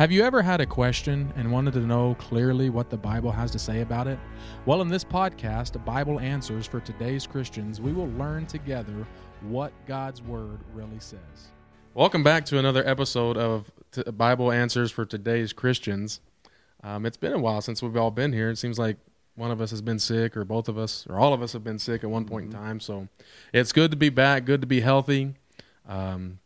[0.00, 3.50] Have you ever had a question and wanted to know clearly what the Bible has
[3.50, 4.18] to say about it?
[4.64, 9.06] Well, in this podcast, Bible Answers for Today's Christians, we will learn together
[9.42, 11.50] what God's Word really says.
[11.92, 16.20] Welcome back to another episode of T- Bible Answers for Today's Christians.
[16.82, 18.48] Um, it's been a while since we've all been here.
[18.48, 18.96] It seems like
[19.34, 21.62] one of us has been sick, or both of us, or all of us have
[21.62, 22.80] been sick at one point in time.
[22.80, 23.08] So
[23.52, 25.34] it's good to be back, good to be healthy.
[25.86, 26.38] Um,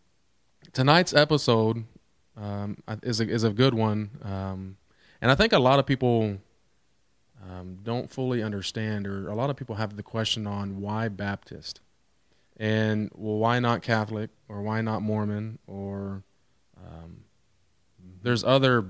[0.73, 1.84] tonight's episode
[2.37, 4.77] um, is a, is a good one, um,
[5.21, 6.39] and I think a lot of people
[7.49, 11.81] um, don't fully understand, or a lot of people have the question on why Baptist,
[12.57, 16.22] and well, why not Catholic, or why not Mormon, or
[16.77, 17.25] um,
[18.22, 18.85] there's other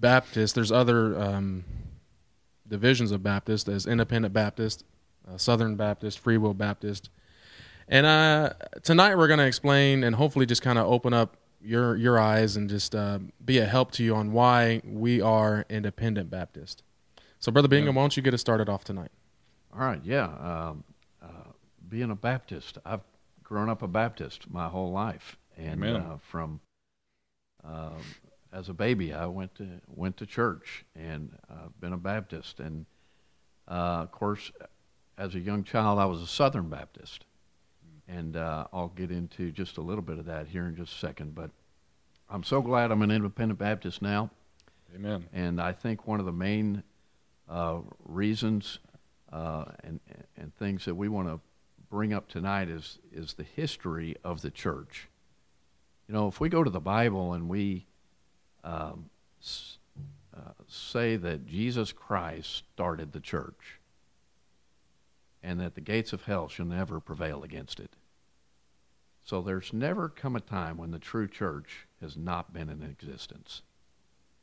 [0.00, 1.64] Baptists, there's other um,
[2.68, 4.84] divisions of Baptist, as Independent Baptist,
[5.28, 7.08] uh, Southern Baptist, Free Will Baptist.
[7.86, 11.96] And uh, tonight we're going to explain and hopefully just kind of open up your
[11.96, 16.30] your eyes and just uh, be a help to you on why we are independent
[16.30, 16.82] Baptist.
[17.38, 19.10] So, Brother Bingham, why don't you get us started off tonight?
[19.72, 20.24] All right, yeah.
[20.24, 20.84] Um,
[21.22, 21.50] uh,
[21.88, 23.00] being a Baptist, I've
[23.42, 26.60] grown up a Baptist my whole life, and uh, from
[27.64, 28.02] um,
[28.52, 32.86] as a baby, I went to went to church and uh, been a Baptist, and
[33.68, 34.52] uh, of course,
[35.16, 37.24] as a young child, I was a Southern Baptist
[38.08, 40.98] and uh, I'll get into just a little bit of that here in just a
[40.98, 41.34] second.
[41.34, 41.50] But
[42.28, 44.30] I'm so glad I'm an independent Baptist now.
[44.94, 45.26] Amen.
[45.32, 46.82] And I think one of the main
[47.48, 48.78] uh, reasons
[49.32, 50.00] uh, and
[50.36, 51.40] and things that we want to
[51.90, 55.08] bring up tonight is is the history of the church.
[56.08, 57.86] You know, if we go to the Bible and we
[58.64, 59.10] um,
[60.36, 63.80] uh, say that Jesus Christ started the church
[65.42, 67.96] and that the gates of hell shall never prevail against it.
[69.24, 73.62] So there's never come a time when the true church has not been in existence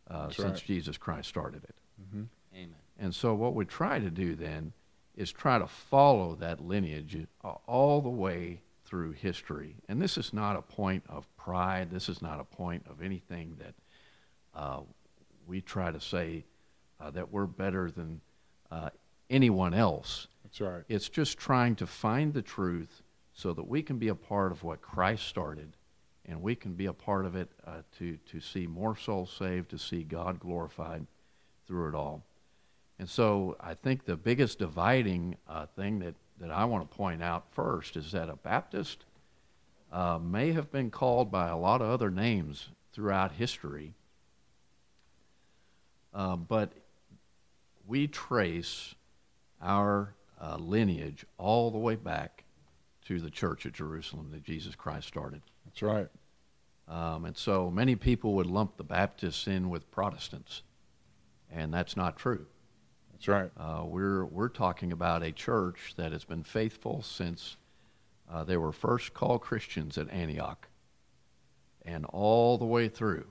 [0.10, 0.64] uh, since right.
[0.66, 1.76] Jesus Christ started it.
[2.02, 2.24] Mm-hmm.
[2.56, 2.76] Amen.
[2.98, 4.74] And so what we try to do then
[5.16, 7.28] is try to follow that lineage
[7.68, 9.76] all the way through history.
[9.88, 11.92] And this is not a point of pride.
[11.92, 13.76] This is not a point of anything that
[14.56, 14.80] uh,
[15.46, 16.46] we try to say
[17.00, 18.22] uh, that we're better than
[18.72, 18.90] uh,
[19.30, 20.28] anyone else.
[20.50, 20.84] That's right.
[20.90, 24.64] It's just trying to find the truth so that we can be a part of
[24.64, 25.76] what Christ started
[26.26, 29.70] and we can be a part of it uh, to, to see more souls saved,
[29.70, 31.06] to see God glorified
[31.68, 32.24] through it all.
[33.00, 37.24] And so I think the biggest dividing uh, thing that, that I want to point
[37.24, 39.06] out first is that a Baptist
[39.92, 43.94] uh, may have been called by a lot of other names throughout history,
[46.14, 46.74] uh, but
[47.88, 48.94] we trace
[49.62, 52.44] our uh, lineage all the way back
[53.06, 55.42] to the church at Jerusalem that Jesus Christ started.
[55.66, 56.08] That's right.
[56.88, 60.64] Um, and so many people would lump the Baptists in with Protestants,
[61.52, 62.48] and that's not true.
[63.12, 63.52] That's right.
[63.58, 67.58] Uh, we're, we're talking about a church that has been faithful since
[68.32, 70.68] uh, they were first called Christians at Antioch
[71.84, 73.26] and all the way through.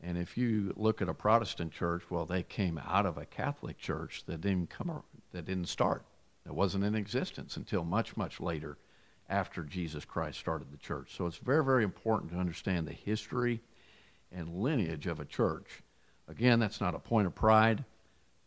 [0.00, 3.78] And if you look at a Protestant church, well, they came out of a Catholic
[3.78, 6.04] church that didn't come that didn't start.
[6.48, 8.78] That wasn't in existence until much, much later
[9.28, 11.14] after Jesus Christ started the church.
[11.14, 13.60] So it's very, very important to understand the history
[14.32, 15.82] and lineage of a church.
[16.26, 17.84] Again, that's not a point of pride.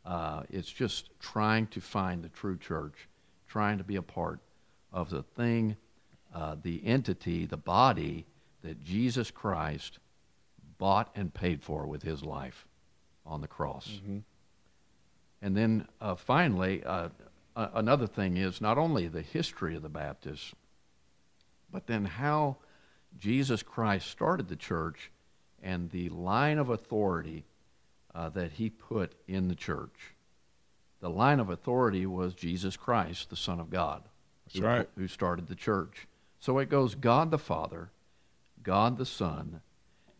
[0.04, 3.08] Uh, it's just trying to find the true church,
[3.48, 4.40] trying to be a part
[4.92, 5.78] of the thing,
[6.34, 8.26] uh, the entity, the body
[8.64, 10.00] that Jesus Christ
[10.80, 12.66] bought and paid for with his life
[13.28, 13.88] on the cross.
[13.88, 14.18] Mm-hmm.
[15.44, 16.84] And then uh, finally,
[17.56, 20.54] uh, another thing is not only the history of the Baptists,
[21.72, 22.58] but then how
[23.18, 25.12] Jesus Christ started the church
[25.62, 27.46] and the line of authority
[28.14, 30.16] uh, that he put in the church.
[31.00, 34.04] The line of authority was Jesus Christ, the Son of God,
[34.54, 34.90] who, right.
[34.96, 36.08] who started the church.
[36.40, 37.92] So it goes God the Father,
[38.64, 39.62] God the Son,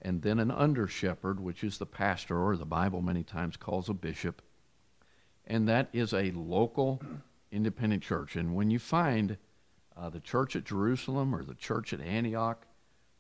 [0.02, 3.90] and then an under shepherd, which is the pastor, or the Bible many times calls
[3.90, 4.42] a bishop.
[5.46, 7.02] And that is a local
[7.52, 8.36] independent church.
[8.36, 9.38] And when you find
[9.98, 12.66] uh, the church at Jerusalem or the church at Antioch,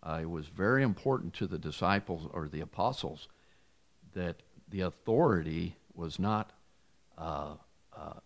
[0.03, 3.27] uh, it was very important to the disciples or the apostles
[4.13, 4.37] that
[4.69, 6.51] the authority was not
[7.17, 7.53] uh,
[7.95, 8.19] uh,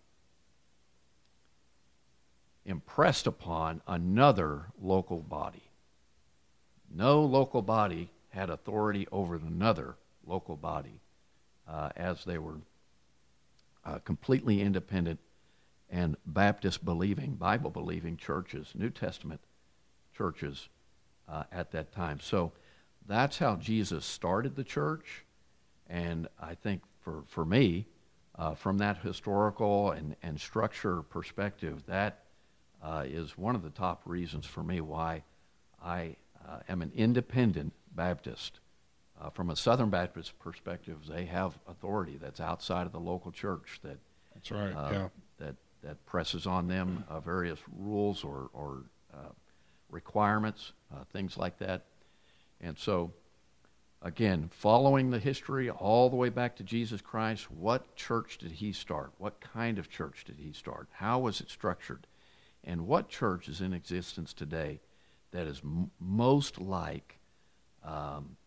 [2.66, 5.64] impressed upon another local body.
[6.94, 9.96] No local body had authority over another
[10.26, 11.02] local body
[11.68, 12.56] uh, as they were
[13.86, 15.20] uh, completely independent
[15.90, 19.42] and Baptist believing, Bible believing churches, New Testament
[20.16, 20.70] churches
[21.30, 22.20] uh, at that time.
[22.20, 22.54] So
[23.08, 25.26] that's how Jesus started the church.
[25.88, 27.86] And I think for, for me,
[28.38, 32.26] uh, from that historical and, and structure perspective, that
[32.84, 35.24] uh, is one of the top reasons for me why
[35.84, 36.16] I
[36.48, 38.60] uh, am an independent Baptist.
[39.20, 43.80] Uh, from a Southern Baptist perspective, they have authority that's outside of the local church
[43.84, 43.98] that
[44.34, 44.72] that's right.
[44.72, 45.08] uh, yeah.
[45.38, 48.84] that that presses on them uh, various rules or or
[49.14, 49.30] uh,
[49.90, 51.86] requirements, uh, things like that.
[52.60, 53.14] And so,
[54.02, 58.72] again, following the history all the way back to Jesus Christ, what church did he
[58.72, 59.12] start?
[59.18, 60.88] What kind of church did he start?
[60.92, 62.08] How was it structured?
[62.64, 64.80] And what church is in existence today
[65.32, 67.20] that is m- most like
[67.84, 68.38] um,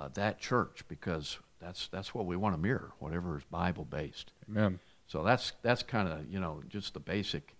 [0.00, 0.84] uh, that church?
[0.88, 4.32] Because that's that's what we want to mirror, whatever is Bible based.
[4.48, 4.80] Amen.
[5.06, 7.56] So that's that's kind of you know just the basic,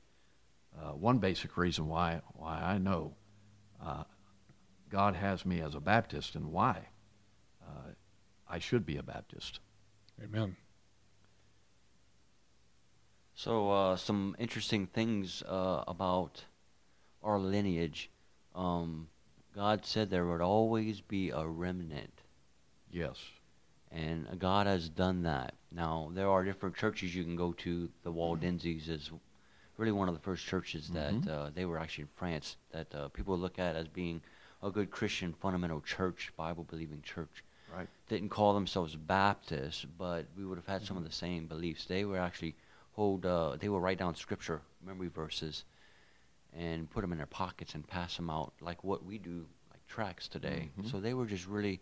[0.78, 3.14] uh, one basic reason why why I know
[3.84, 4.04] uh,
[4.88, 6.88] God has me as a Baptist and why
[7.62, 7.92] uh,
[8.48, 9.60] I should be a Baptist.
[10.22, 10.56] Amen.
[13.34, 16.44] So, uh, some interesting things uh, about
[17.22, 18.10] our lineage.
[18.54, 19.08] Um,
[19.54, 22.19] God said there would always be a remnant,
[22.90, 23.16] Yes.
[23.92, 25.54] and God has done that.
[25.72, 27.88] Now, there are different churches you can go to.
[28.04, 29.10] The Waldenses is
[29.76, 31.28] really one of the first churches that Mhm.
[31.28, 34.22] uh, they were actually in France that uh, people look at as being
[34.62, 37.42] a good Christian fundamental church, Bible believing church.
[37.74, 37.88] Right.
[38.08, 41.84] Didn't call themselves Baptists, but we would have had some of the same beliefs.
[41.86, 42.54] They were actually
[42.92, 43.26] hold.
[43.26, 45.64] Uh, they would write down scripture memory verses
[46.52, 49.84] and put them in their pockets and pass them out like what we do, like
[49.88, 50.70] tracts today.
[50.78, 50.90] Mhm.
[50.90, 51.80] So they were just really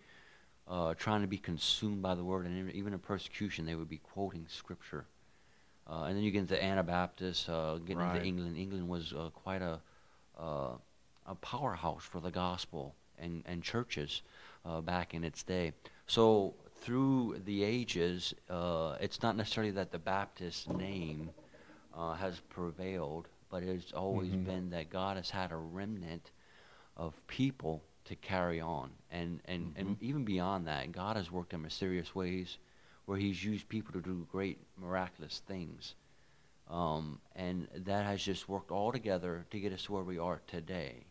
[0.68, 3.98] uh, trying to be consumed by the word, and even- in persecution, they would be
[3.98, 5.06] quoting scripture.
[5.88, 8.16] Uh, and then you get into Anabaptists, uh, getting Right.
[8.16, 8.56] into England.
[8.58, 9.80] England was uh, quite a
[10.38, 10.76] uh,
[11.26, 14.22] a powerhouse for the gospel and and churches
[14.64, 15.72] uh, back in its day.
[16.06, 21.30] So through the ages, uh, it's not necessarily that the Baptist name
[21.94, 24.44] uh, has prevailed, but it's always Mhm.
[24.44, 26.30] been that God has had a remnant
[26.96, 31.62] of people to carry on, and and and even beyond that, God has worked in
[31.62, 32.58] mysterious ways
[33.06, 35.94] where He's used people to do great miraculous things,
[36.68, 40.40] um, and that has just worked all together to get us to where we are
[40.46, 41.04] today,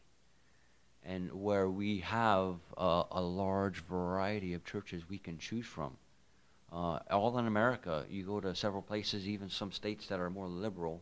[1.03, 5.97] and where we have uh, a large variety of churches we can choose from.
[6.71, 10.47] Uh, all in America, you go to several places, even some states that are more
[10.47, 11.01] liberal,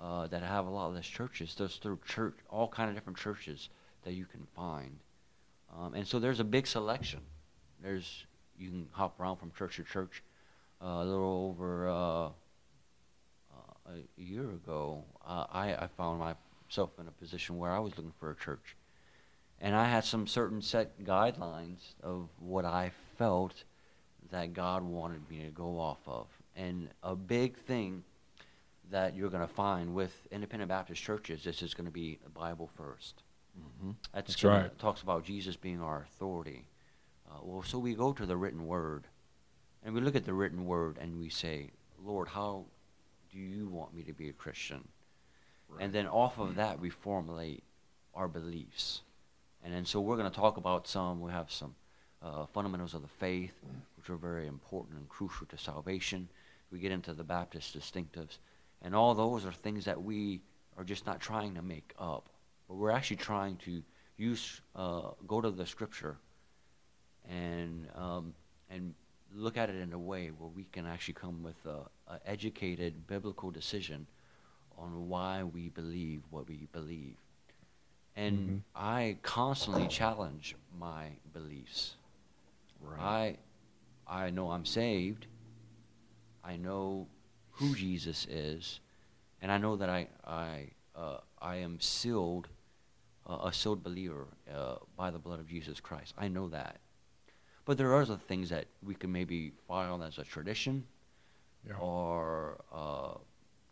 [0.00, 1.54] uh, that have a lot less churches.
[1.56, 3.68] There's through church, all kind of different churches
[4.04, 4.98] that you can find,
[5.76, 7.20] um, and so there's a big selection.
[7.82, 8.26] There's
[8.58, 10.22] you can hop around from church to church.
[10.82, 12.30] Uh, a little over uh, uh,
[13.88, 18.12] a year ago, uh, I, I found myself in a position where I was looking
[18.20, 18.76] for a church,
[19.60, 23.64] and I had some certain set guidelines of what I felt
[24.30, 26.26] that God wanted me to go off of.
[26.54, 28.04] And a big thing
[28.90, 33.22] that you're going to find with independent Baptist churches, is going to be Bible first.
[33.58, 33.90] Mm-hmm.
[34.14, 34.78] That's, That's right.
[34.78, 36.66] talks about Jesus being our authority.
[37.30, 39.04] Uh, well, so we go to the written word,
[39.84, 41.70] and we look at the written word, and we say,
[42.02, 42.64] Lord, how
[43.32, 44.88] do you want me to be a Christian?
[45.78, 47.62] And then off of that, we formulate
[48.14, 49.02] our beliefs.
[49.62, 51.20] And then so we're going to talk about some.
[51.20, 51.74] We have some
[52.22, 53.52] uh, fundamentals of the faith,
[53.96, 56.28] which are very important and crucial to salvation.
[56.72, 58.38] We get into the Baptist distinctives.
[58.82, 60.40] And all those are things that we
[60.76, 62.28] are just not trying to make up,
[62.68, 63.82] but we're actually trying to
[64.16, 66.18] use, uh, go to the scripture
[67.28, 68.34] and, um,
[68.70, 68.94] and
[69.34, 71.80] look at it in a way where we can actually come with a,
[72.12, 74.06] a educated biblical decision
[74.76, 77.16] on why we believe what we believe.
[78.16, 78.62] And Mhm.
[78.74, 81.94] I constantly challenge my beliefs.
[82.80, 83.38] Right.
[84.08, 85.26] I I know I'm saved.
[86.42, 87.06] I know
[87.52, 88.80] who Jesus is,
[89.42, 92.48] and I know that I I uh, I am sealed,
[93.28, 96.14] uh, a sealed believer uh, by the blood of Jesus Christ.
[96.18, 96.78] I know that.
[97.64, 100.86] But there are other things that we can maybe file as a tradition,
[101.66, 101.76] Yeah.
[101.76, 103.18] or uh,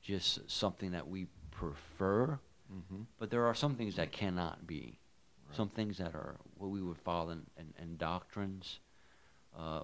[0.03, 2.39] just something that we prefer.
[2.73, 3.03] mm-hmm.
[3.19, 4.99] But there are some things that cannot be.
[5.49, 5.57] Right.
[5.57, 8.81] Some things that are what we would follow in, in, in doctrines,
[9.59, 9.83] uh,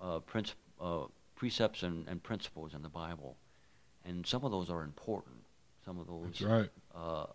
[0.00, 3.36] uh, princi- uh, precepts, and, and principles in the Bible.
[4.04, 5.36] And some of those are important.
[5.84, 6.70] Some of That's those right.
[6.94, 7.26] uh,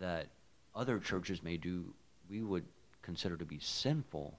[0.00, 0.26] that
[0.74, 1.94] other churches may do,
[2.28, 2.64] we would
[3.02, 4.38] consider to be sinful.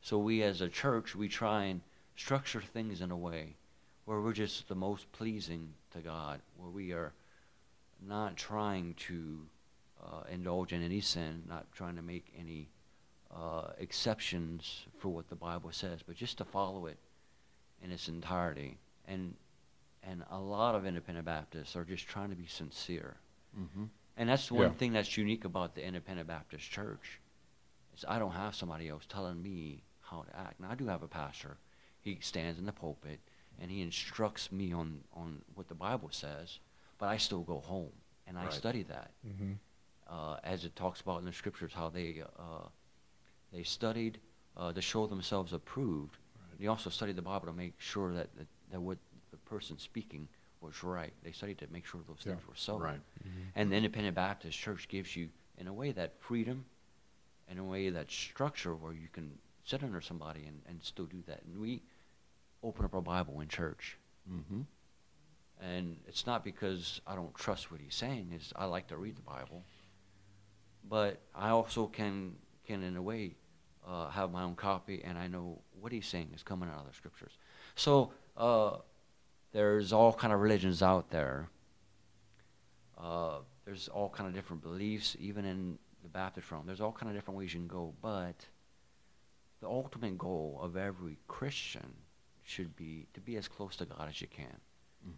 [0.00, 1.80] So we as a church, we try and
[2.16, 3.56] structure things in a way
[4.04, 7.12] where we're just the most pleasing to God, where we are
[8.06, 9.40] not trying to
[10.02, 12.68] uh, indulge in any sin, not trying to make any
[13.34, 16.98] uh, exceptions for what the Bible says, but just to follow it
[17.82, 18.78] in its entirety.
[19.06, 19.34] And
[20.04, 23.16] and a lot of independent Baptists are just trying to be sincere.
[23.58, 23.84] Mm-hmm.
[24.18, 24.72] And that's the one Yeah.
[24.74, 27.20] thing that's unique about the Independent Baptist Church.
[27.94, 30.60] Is I don't have somebody else telling me how to act.
[30.60, 31.56] Now I do have a pastor.
[32.02, 33.20] He stands in the pulpit
[33.60, 36.58] and he instructs me on, on what the Bible says,
[36.98, 37.92] but I still go home
[38.26, 38.52] and I Right.
[38.52, 39.12] study that.
[39.26, 39.52] Mm-hmm.
[40.08, 42.68] Uh, as it talks about in the scriptures, how they uh,
[43.52, 44.20] they studied
[44.56, 46.18] uh, to show themselves approved.
[46.58, 48.98] They also studied the Bible to make sure that, that, that what
[49.30, 50.28] the person speaking
[50.60, 51.12] was right.
[51.22, 52.34] They studied to make sure those Yeah.
[52.34, 52.78] things were so.
[52.78, 53.00] Right.
[53.54, 56.66] And the Independent Baptist Church gives you, in a way, that freedom,
[57.48, 61.22] in a way, that structure where you can sit under somebody and, and still do
[61.26, 61.42] that.
[61.44, 61.82] And we
[62.62, 63.98] open up our Bible in church.
[64.30, 64.62] Mm-hmm.
[65.60, 69.16] And it's not because I don't trust what he's saying, is I like to read
[69.16, 69.64] the Bible.
[70.88, 73.34] But I also can, can in a way,
[73.86, 76.88] uh, have my own copy, and I know what he's saying is coming out of
[76.88, 77.32] the scriptures.
[77.74, 78.78] So uh,
[79.52, 81.48] there's all kind of religions out there.
[82.96, 86.64] Uh, there's all kind of different beliefs, even in the Baptist realm.
[86.66, 88.46] There's all kind of different ways you can go, but
[89.60, 91.94] the ultimate goal of every Christian
[92.44, 94.56] should be to be as close to God as you can.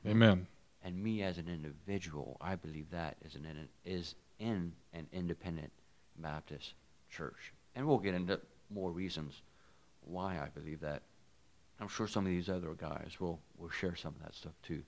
[0.06, 0.46] Amen.
[0.82, 5.70] And me as an individual, I believe that is an in, is in an independent
[6.16, 6.75] Baptist
[7.10, 7.52] church.
[7.76, 9.42] And we'll get into more reasons
[10.00, 11.02] why I believe that.
[11.80, 14.82] I'm sure some of these other guys will, will share some of that stuff too.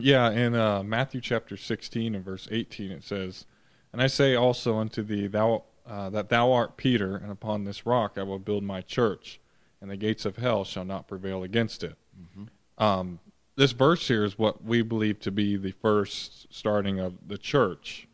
[0.00, 3.46] yeah, in uh, Matthew chapter 16 and verse 18 it says,
[3.92, 7.86] "And I say also unto thee, thou uh, that thou art Peter, and upon this
[7.86, 9.40] rock I will build my church,
[9.80, 11.96] and the gates of hell shall not prevail against it."
[12.76, 13.20] Um,
[13.54, 18.08] this verse here is what we believe to be the first starting of the church.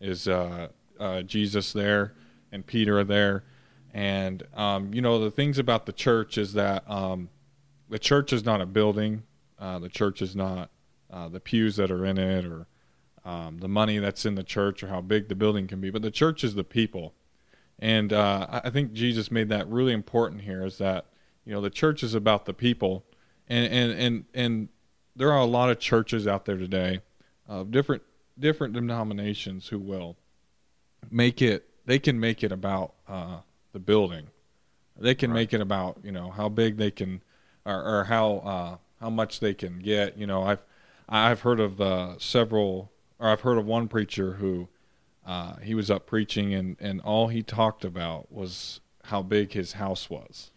[0.00, 2.14] Is uh, uh, Jesus there
[2.52, 3.44] and Peter are there,
[3.96, 7.30] and um, you know the things about the church is that um,
[7.88, 9.22] the church is not a building.
[9.58, 10.68] Uh, the church is not
[11.10, 12.66] uh, the pews that are in it or
[13.24, 15.88] um, the money that's in the church or how big the building can be.
[15.88, 17.14] But the church is the people.
[17.78, 21.06] And uh, I think Jesus made that really important here is that,
[21.46, 23.02] you know, the church is about the people.
[23.48, 24.68] And, and, and, and
[25.14, 27.00] there are a lot of churches out there today
[27.48, 28.02] of different,
[28.38, 30.18] different denominations who will
[31.10, 33.38] make it, they can make it about uh,
[33.76, 34.28] the building.
[34.98, 37.22] They can make it about, you know, how big they can
[37.66, 40.16] or, or how uh, how much they can get.
[40.16, 40.62] You know, I've
[41.06, 44.68] I've heard of uh, several, or I've heard of one preacher who
[45.26, 49.72] uh, he was up preaching, and and all he talked about was how big his
[49.72, 50.50] house was,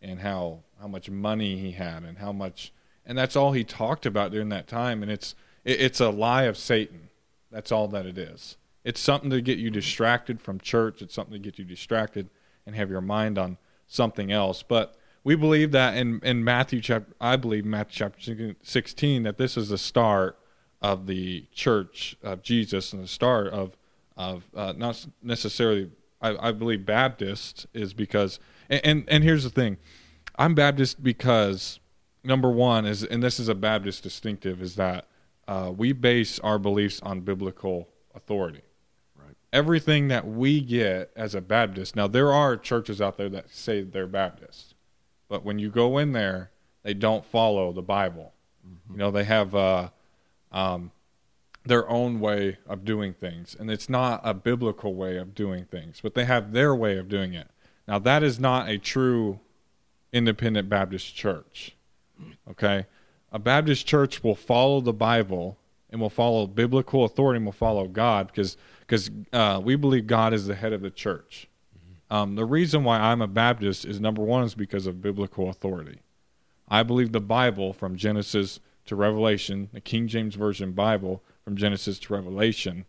[0.00, 2.72] and how how much money he had, and how much,
[3.04, 5.02] and that's all he talked about during that time.
[5.02, 5.34] And it's
[5.64, 7.08] it, it's a lie of Satan.
[7.50, 8.56] That's all that it is.
[8.84, 11.02] It's something to get you distracted from church.
[11.02, 12.30] It's something to get you distracted
[12.66, 14.62] and have your mind on something else.
[14.62, 19.56] But we believe that in, in Matthew chapter, I believe Matthew chapter 16, that this
[19.56, 20.38] is the start
[20.82, 23.76] of the church of Jesus and the start of,
[24.16, 25.90] of uh, not necessarily,
[26.20, 29.78] I, I believe Baptist is because, and, and, and here's the thing,
[30.36, 31.80] I'm Baptist because
[32.22, 35.06] number one is, and this is a Baptist distinctive, is that
[35.48, 38.62] uh, we base our beliefs on biblical authority.
[39.54, 41.94] Everything that we get as a Baptist.
[41.94, 44.74] Now there are churches out there that say they're Baptist,
[45.28, 46.50] but when you go in there,
[46.82, 48.34] they don't follow the Bible.
[48.90, 49.90] You know, they have uh,
[50.50, 50.90] um,
[51.64, 56.00] their own way of doing things, and it's not a biblical way of doing things,
[56.02, 57.48] but they have their way of doing it.
[57.86, 59.38] Now that is not a true
[60.12, 61.76] independent Baptist church.
[62.50, 62.86] Okay,
[63.30, 65.58] a Baptist church will follow the Bible
[65.94, 70.34] and we'll follow biblical authority and will follow God because because uh, we believe God
[70.34, 71.48] is the head of the church.
[72.10, 76.00] Um, the reason why I'm a Baptist is number one is because of biblical authority.
[76.68, 82.00] I believe the Bible from Genesis to Revelation, the King James Version Bible from Genesis
[82.00, 82.86] to Revelation,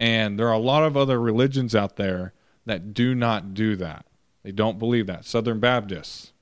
[0.00, 2.34] and there are a lot of other religions out there
[2.66, 4.04] that do not do that.
[4.42, 5.24] They don't believe that.
[5.24, 6.32] Southern Baptists.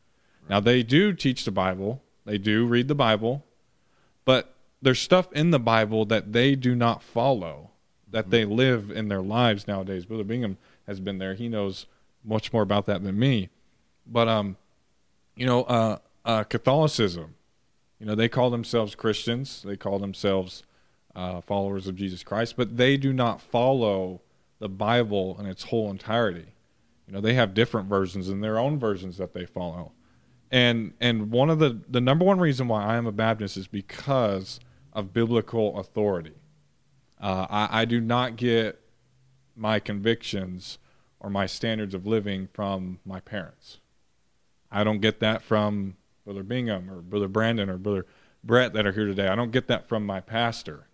[0.48, 2.02] Now they do teach the Bible.
[2.24, 3.44] They do read the Bible,
[4.24, 7.70] but there's stuff in the Bible that they do not follow,
[8.10, 10.06] that they live in their lives nowadays.
[10.06, 11.34] Brother Bingham has been there.
[11.34, 11.86] He knows
[12.24, 13.50] much more about that than me.
[14.06, 14.56] But um,
[15.36, 17.34] you know, uh, uh, Catholicism.
[17.98, 19.62] You know, they call themselves Christians.
[19.62, 20.62] They call themselves
[21.14, 24.20] uh, followers of Jesus Christ, but they do not follow
[24.58, 26.54] the Bible in its whole entirety.
[27.06, 29.92] You know, they have different versions and their own versions that they follow.
[30.50, 33.66] And and one of the the number one reason why I am a Baptist is
[33.68, 34.60] because
[35.00, 36.34] of biblical authority.
[37.20, 38.80] Uh, I, I do not get
[39.56, 40.78] my convictions
[41.18, 43.78] or my standards of living from my parents.
[44.70, 48.06] I don't get that from Brother Bingham or Brother Brandon or Brother
[48.42, 49.28] Brett that are here today.
[49.28, 50.86] I don't get that from my pastor.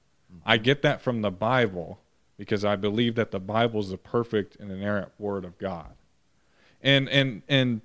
[0.45, 2.01] I get that from the Bible
[2.37, 5.93] because I believe that the Bible is the perfect and inerrant word of God.
[6.83, 7.81] And and and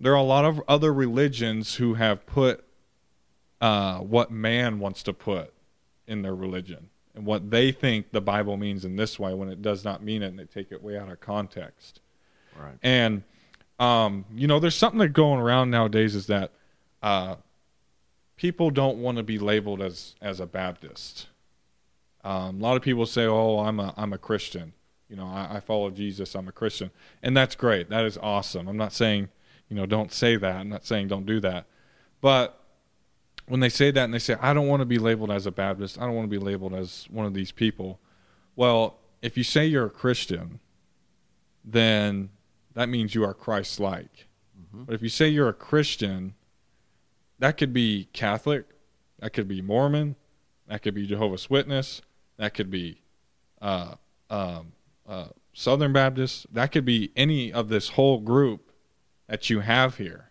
[0.00, 2.64] there are a lot of other religions who have put
[3.60, 5.53] uh, what man wants to put
[6.06, 9.62] in their religion and what they think the Bible means in this way when it
[9.62, 12.00] does not mean it and they take it way out of context.
[12.58, 12.74] Right.
[12.82, 13.22] And
[13.78, 16.52] um, you know, there's something that going around nowadays is that
[17.02, 17.36] uh,
[18.36, 21.26] people don't want to be labeled as as a Baptist.
[22.22, 24.72] Um, a lot of people say, "Oh, I'm a I'm a Christian."
[25.08, 26.34] You know, I, I follow Jesus.
[26.34, 26.90] I'm a Christian,
[27.22, 27.90] and that's great.
[27.90, 28.68] That is awesome.
[28.68, 29.28] I'm not saying,
[29.68, 30.56] you know, don't say that.
[30.56, 31.66] I'm not saying don't do that,
[32.20, 32.63] but
[33.46, 35.50] when they say that and they say, "I don't want to be labeled as a
[35.52, 35.98] Baptist.
[35.98, 38.00] I don't want to be labeled as one of these people,"
[38.56, 40.60] well, if you say you're a Christian,
[41.64, 42.30] then
[42.74, 44.26] that means you are Christ-like.
[44.58, 44.84] Mm-hmm.
[44.84, 46.34] But if you say you're a Christian,
[47.38, 48.66] that could be Catholic,
[49.20, 50.16] that could be Mormon,
[50.66, 52.02] that could be Jehovah's Witness,
[52.36, 53.00] that could be
[53.62, 53.94] uh,
[54.30, 54.72] um,
[55.08, 58.72] uh, Southern Baptist, that could be any of this whole group
[59.26, 60.30] that you have here.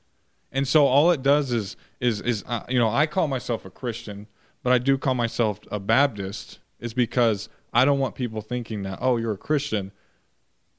[0.51, 3.69] And so all it does is is is uh, you know I call myself a
[3.69, 4.27] Christian,
[4.62, 9.00] but I do call myself a Baptist is because I don't want people thinking that
[9.01, 9.91] oh you're a Christian,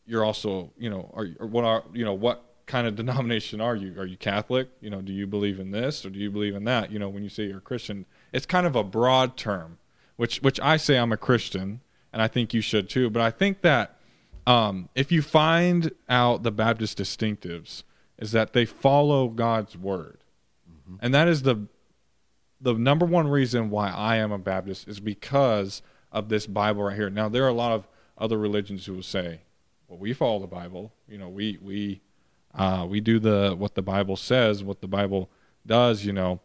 [0.07, 3.75] you're also you know are or what are you know what kind of denomination are
[3.75, 3.99] you?
[3.99, 4.69] Are you Catholic?
[4.81, 6.93] You know, do you believe in this or do you believe in that?
[6.93, 9.79] You know, when you say you're a Christian, it's kind of a broad term,
[10.17, 11.81] which which I say I'm a Christian,
[12.13, 13.09] and I think you should too.
[13.09, 13.97] But I think that
[14.47, 17.83] um, if you find out the Baptist distinctives,
[18.19, 20.19] is that they follow God's word,
[21.01, 21.67] and that is the
[22.61, 26.97] the number one reason why I am a Baptist is because of this Bible right
[26.97, 27.11] here.
[27.11, 27.87] Now there are a lot of
[28.17, 29.41] other religions who will say,
[29.89, 30.93] "Well, we follow the Bible.
[31.09, 32.01] You know, we we
[32.55, 35.31] uh, we do the what the Bible says, what the Bible
[35.67, 36.05] does.
[36.05, 36.41] You know."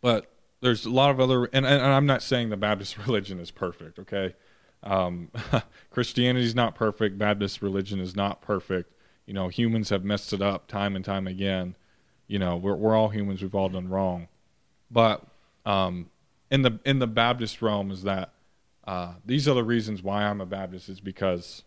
[0.00, 3.50] But there's a lot of other, and, and I'm not saying the Baptist religion is
[3.50, 3.98] perfect.
[3.98, 4.34] Okay,
[4.82, 5.30] um,
[5.90, 7.18] Christianity is not perfect.
[7.18, 8.92] Baptist religion is not perfect.
[9.26, 11.76] You know, humans have messed it up time and time again.
[12.28, 13.42] You know, we're we're all humans.
[13.42, 14.28] We've all done wrong.
[14.90, 15.24] But
[15.66, 16.10] um,
[16.50, 18.32] in the in the Baptist realm is that
[18.84, 21.64] uh, these are the reasons why I'm a Baptist is because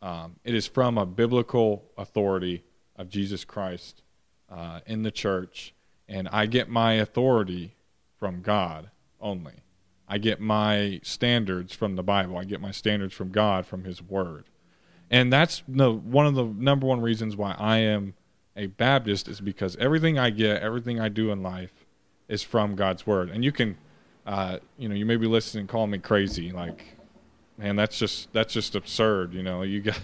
[0.00, 2.64] um, it is from a biblical authority
[2.96, 4.02] of Jesus Christ
[4.50, 5.74] uh, in the church,
[6.08, 7.74] and I get my authority
[8.18, 8.90] from God
[9.20, 9.62] only.
[10.08, 12.38] I get my standards from the Bible.
[12.38, 14.44] I get my standards from God from His Word,
[15.10, 18.14] and that's the one of the number one reasons why I am
[18.56, 21.72] a Baptist is because everything I get, everything I do in life,
[22.28, 23.30] is from God's Word.
[23.30, 23.76] And you can,
[24.26, 26.84] uh, you know, you may be listening and call me crazy, like,
[27.58, 29.34] man, that's just that's just absurd.
[29.34, 30.00] You know, you got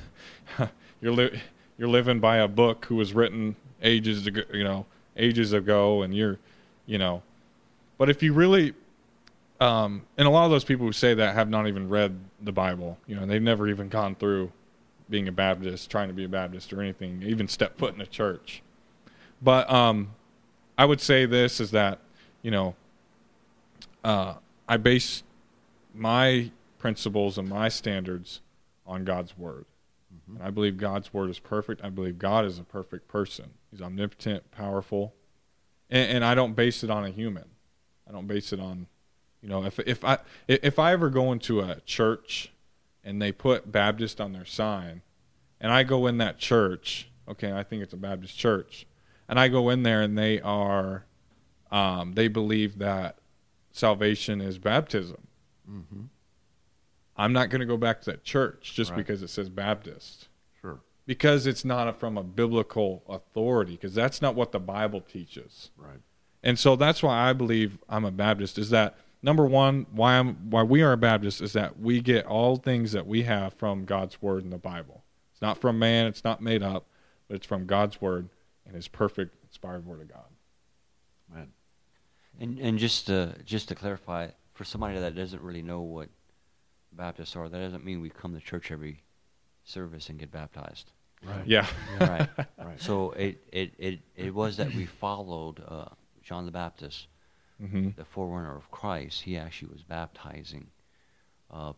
[1.01, 1.41] you're li-
[1.79, 4.87] you're living by a book who was written ages ago, you know,
[5.17, 6.39] ages ago, and you're,
[6.87, 7.23] you know,
[7.99, 8.75] but if you really
[9.63, 12.51] um, and a lot of those people who say that have not even read the
[12.51, 12.99] Bible.
[13.07, 14.51] You know, they've never even gone through
[15.13, 18.07] being a Baptist, trying to be a Baptist or anything, even step foot in a
[18.07, 18.63] church.
[19.41, 20.15] But um,
[20.77, 22.01] I would say this is that,
[22.43, 22.75] you know,
[24.03, 24.35] uh,
[24.69, 25.23] I base
[25.95, 28.41] my principles and my standards
[28.87, 29.67] on God's word.
[30.13, 30.37] Mm-hmm.
[30.37, 31.85] And I believe God's word is perfect.
[31.85, 33.51] I believe God is a perfect person.
[33.71, 35.15] He's omnipotent, powerful.
[35.91, 37.45] And, and I don't base it on a human.
[38.09, 38.87] I don't base it on
[39.43, 42.52] you know, if if I if I ever go into a church
[43.05, 45.03] and they put Baptist on their sign,
[45.61, 48.87] and I go in that church, okay, I think it's a Baptist church,
[49.29, 51.05] and I go in there and they are,
[51.71, 53.17] um, they believe that
[53.71, 55.27] salvation is baptism.
[55.71, 56.03] Mm-hmm.
[57.17, 58.99] I'm not going to go back to that church just Right.
[58.99, 60.29] because it says Baptist.
[60.61, 60.81] Sure.
[61.07, 65.71] Because it's not a, from a biblical authority, because that's not what the Bible teaches.
[65.77, 66.01] Right.
[66.43, 70.51] And so that's why I believe I'm a Baptist is that number one, why I'm
[70.51, 73.85] why we are a Baptist is that we get all things that we have from
[73.85, 75.05] God's word in the Bible.
[75.33, 76.87] It's not from man, it's not made up,
[77.29, 78.29] but it's from God's word
[78.67, 80.29] and his perfect inspired word of God.
[81.33, 81.49] Man.
[82.41, 86.09] And and just to just to clarify, for somebody that doesn't really know what
[86.93, 89.03] Baptists are, that doesn't mean we come to church every
[89.65, 90.93] service and get baptized.
[91.25, 91.47] Right.
[91.47, 91.67] Yeah.
[92.01, 92.29] Right.
[92.39, 92.49] Right.
[92.79, 95.87] So it, it, it, it was that we followed uh,
[96.23, 97.07] John the Baptist,
[97.61, 99.23] hmm the forerunner of Christ.
[99.23, 100.67] He actually was baptizing
[101.51, 101.73] uh,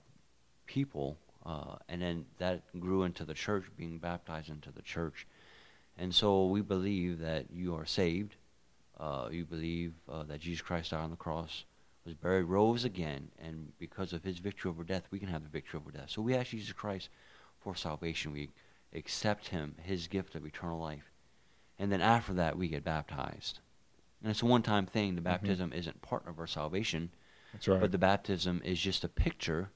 [0.66, 5.26] people, uh, and then that grew into the church, being baptized into the church.
[5.98, 8.36] And so we believe that you are saved.
[8.98, 11.64] Uh, you believe uh, that Jesus Christ died on the cross,
[12.04, 15.48] was buried, rose again, and because of his victory over death, we can have the
[15.48, 16.10] victory over death.
[16.10, 17.08] So we ask Jesus Christ
[17.60, 18.32] for salvation.
[18.32, 18.50] We
[18.94, 21.10] accept him, his gift of eternal life.
[21.78, 23.58] And then after that, we get baptized.
[24.24, 25.16] And it's a one time thing.
[25.16, 27.10] The baptism isn't part of our salvation,
[27.52, 27.78] That's right.
[27.78, 29.68] but the baptism is just a picture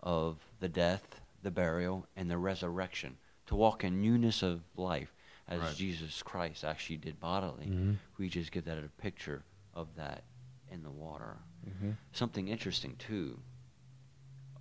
[0.00, 3.16] of the death, the burial, and the resurrection.
[3.46, 5.14] To walk in newness of life
[5.48, 5.74] as Right.
[5.76, 7.68] Jesus Christ actually did bodily.
[7.68, 7.96] Mhm.
[8.18, 10.24] We just give that a picture of that
[10.70, 11.38] in the water.
[11.64, 13.40] hmm Something interesting, too.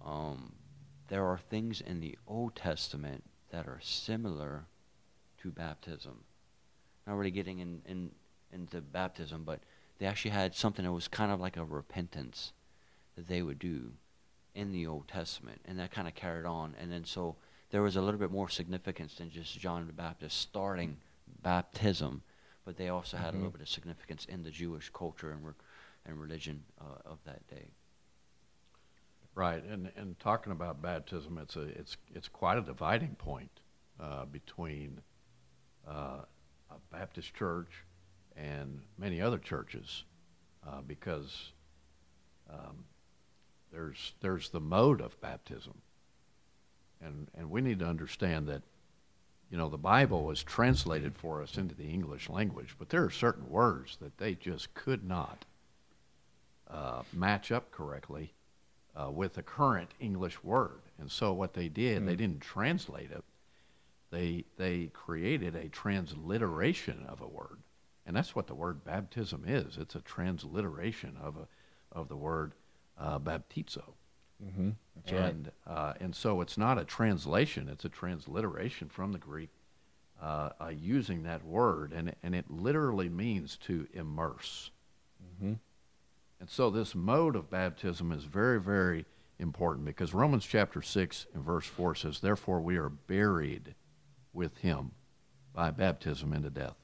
[0.01, 0.53] Um,
[1.09, 4.67] there are things in the Old Testament that are similar
[5.39, 6.23] to baptism.
[7.05, 8.11] Not really getting in, in
[8.55, 9.59] into baptism, but
[9.99, 12.53] they actually had something that was kind of like a repentance
[13.15, 13.91] that they would do
[14.55, 16.73] in the Old Testament, and that kind of carried on.
[16.79, 17.35] And then so
[17.69, 20.97] there was a little bit more significance than just John the Baptist starting
[21.43, 22.23] baptism,
[22.63, 23.53] but they also had a little Mhm.
[23.53, 25.53] bit of significance in the Jewish culture and, re-
[26.05, 27.67] and religion uh, of that day.
[29.33, 33.51] Right, and and talking about baptism, it's a it's it's quite a dividing point
[33.99, 35.01] uh, between
[35.85, 36.21] uh,
[36.71, 37.83] a Baptist church
[38.35, 40.03] and many other churches,
[40.67, 41.51] uh, because
[42.49, 42.85] um,
[43.71, 45.81] there's there's the mode of baptism,
[47.01, 48.61] and and we need to understand that,
[49.49, 53.09] you know, the Bible was translated for us into the English language, but there are
[53.11, 55.45] certain words that they just could not
[56.69, 58.33] uh, match up correctly
[58.95, 60.81] uh, with the current English word.
[60.99, 62.17] And so what they did, they Mm.
[62.17, 63.23] didn't translate it.
[64.11, 67.59] They they created a transliteration of a word,
[68.05, 69.77] and that's what the word baptism is.
[69.77, 71.47] It's a transliteration of a
[71.91, 72.53] of the word
[72.97, 73.93] uh, baptizo.
[74.41, 75.33] hmm That's right.
[75.33, 79.49] and uh, and so it's not a translation; it's a transliteration from the Greek,
[80.21, 84.71] uh, uh, using that word, and it- and it literally means to immerse.
[85.39, 85.53] hmm
[86.39, 89.05] And so this mode of baptism is very, very
[89.39, 93.75] important because Romans chapter 6 and verse 4 says, Therefore we are buried
[94.33, 94.91] with him
[95.53, 96.75] by baptism into death.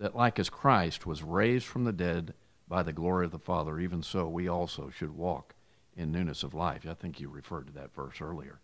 [0.00, 2.34] That like as Christ was raised from the dead
[2.66, 5.54] by the glory of the Father, even so we also should walk
[5.96, 6.86] in newness of life.
[6.88, 8.60] I think you referred to that verse earlier.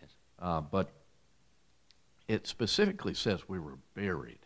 [0.00, 0.10] Yes.
[0.38, 0.90] Uh, but
[2.26, 4.40] it specifically says we were buried.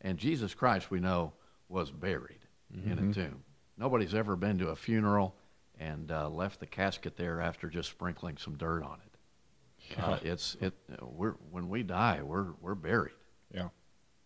[0.00, 1.32] And Jesus Christ, we know,
[1.68, 2.40] was buried
[2.72, 3.14] in a Mhm.
[3.14, 3.44] tomb.
[3.76, 5.34] Nobody's ever been to a funeral
[5.78, 9.98] and uh, left the casket there after just sprinkling some dirt on it.
[9.98, 10.74] Uh, it's it.
[11.02, 13.14] We're when we die, we're we're buried.
[13.52, 13.68] Yeah.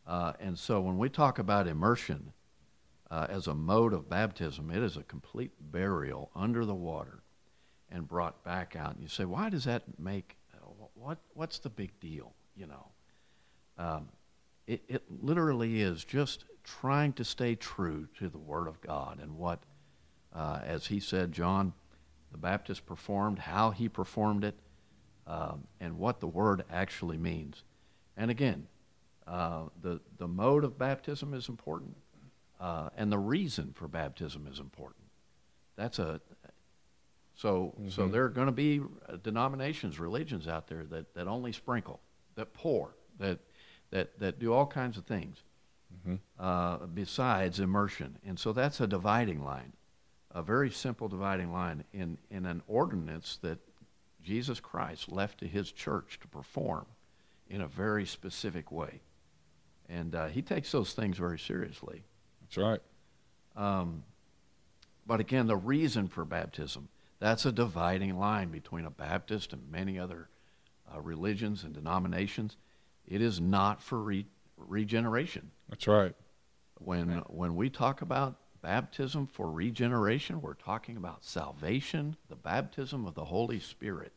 [0.07, 2.33] Uh, and so when we talk about immersion
[3.11, 7.23] uh, as a mode of baptism, it is a complete burial under the water
[7.91, 8.95] and brought back out.
[8.95, 10.37] And you say, why does that make?
[10.95, 12.33] What what's the big deal?
[12.55, 12.87] You know,
[13.77, 14.09] um,
[14.67, 19.37] it it literally is just trying to stay true to the Word of God and
[19.37, 19.65] what,
[20.33, 21.73] uh, as he said, John
[22.31, 24.55] the Baptist performed, how he performed it,
[25.27, 27.65] um, and what the Word actually means.
[28.17, 28.69] And again,
[29.33, 31.97] uh, the the mode of baptism is important,
[32.61, 35.07] uh, and the reason for baptism is important.
[35.77, 36.21] That's a
[37.35, 38.13] so so Mhm.
[38.13, 42.01] there are going to be uh, denominations, religions out there that, that only sprinkle,
[42.35, 43.39] that pour, that
[43.91, 45.43] that that do all kinds of things
[46.05, 49.73] hmm uh, besides immersion, and so that's a dividing line,
[50.31, 53.59] a very simple dividing line in in an ordinance that
[54.23, 56.87] Jesus Christ left to His church to perform
[57.49, 59.01] in a very specific way,
[59.89, 62.03] and uh, He takes those things very seriously.
[62.41, 62.81] That's right.
[63.57, 64.05] Um,
[65.07, 69.99] but again, the reason for baptism, that's a dividing line between a Baptist and many
[69.99, 70.29] other
[70.93, 72.57] uh, religions and denominations.
[73.07, 75.51] It is not for re- regeneration.
[75.69, 76.15] That's right.
[76.79, 83.15] When, when we talk about baptism for regeneration, we're talking about salvation, the baptism of
[83.15, 84.13] the Holy Spirit.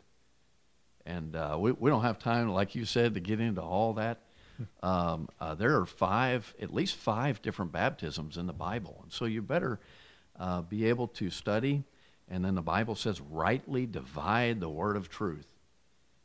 [1.05, 4.19] And uh, we, we don't have time, like you said, to get into all that.
[4.83, 8.99] Um, uh, there are five, at least five different baptisms in the Bible.
[9.03, 9.79] And so you better
[10.39, 11.83] uh, be able to study.
[12.29, 15.47] And then the Bible says, rightly divide the word of truth.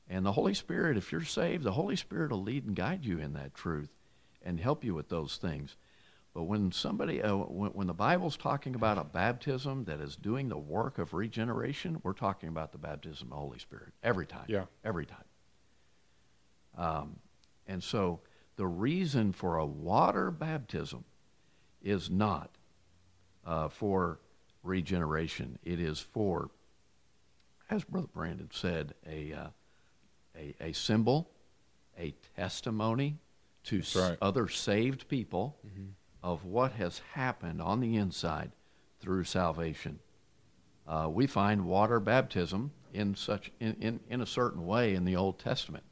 [0.09, 3.19] And the Holy Spirit, if you're saved, the Holy Spirit will lead and guide you
[3.19, 3.91] in that truth
[4.43, 5.77] and help you with those things.
[6.35, 10.49] But when somebody, uh, when, when the Bible's talking about a baptism that is doing
[10.49, 14.47] the work of regeneration, we're talking about the baptism of the Holy Spirit every time.
[14.47, 14.65] Yeah.
[14.85, 15.25] Every time.
[16.79, 17.17] Um,
[17.67, 18.21] and so
[18.57, 21.05] the reason for a water baptism
[21.83, 22.51] is not
[23.47, 24.21] uh, for
[24.63, 25.59] regeneration.
[25.65, 26.51] It is for,
[27.71, 29.47] as Brother Brandon said, a, uh,
[30.37, 31.31] a, a symbol,
[31.99, 33.19] a testimony
[33.65, 35.57] to That's s- other saved people
[36.23, 38.53] of what has happened on the inside
[39.01, 40.01] through salvation.
[40.87, 45.17] Uh, we find water baptism in such in, in, in a certain way in the
[45.17, 45.85] Old Testament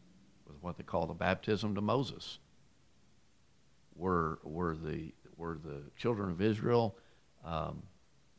[0.60, 2.38] what they call the baptism to Moses,
[3.94, 6.96] where where the were the children of Israel
[7.44, 7.82] um,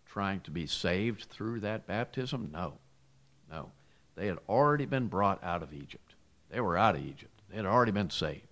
[0.05, 2.49] trying to be saved through that baptism?
[2.51, 2.73] No,
[3.51, 3.71] no.
[4.15, 6.15] They had already been brought out of Egypt.
[6.49, 7.41] They were out of Egypt.
[7.49, 8.47] They had already been saved.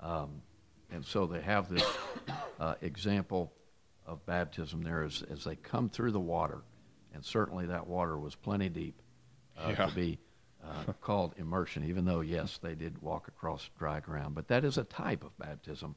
[0.00, 0.42] Um,
[0.92, 1.84] and so they have this
[2.60, 3.52] uh, example
[4.04, 6.58] of baptism there as, as they come through the water.
[7.14, 9.00] And certainly that water was plenty deep
[9.58, 9.86] uh, Yeah.
[9.86, 10.18] to be
[10.66, 14.34] uh, called immersion, even though, yes, they did walk across dry ground.
[14.34, 15.94] But that is a type of baptism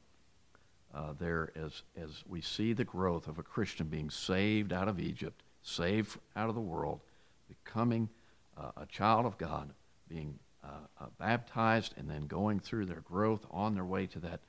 [0.94, 5.00] uh, there as, as we see the growth of a Christian being saved out of
[5.00, 7.00] Egypt, saved out of the world,
[7.48, 8.08] becoming
[8.56, 9.70] uh, a child of God,
[10.08, 10.68] being uh,
[11.00, 14.40] uh, baptized, and then going through their growth on their way to that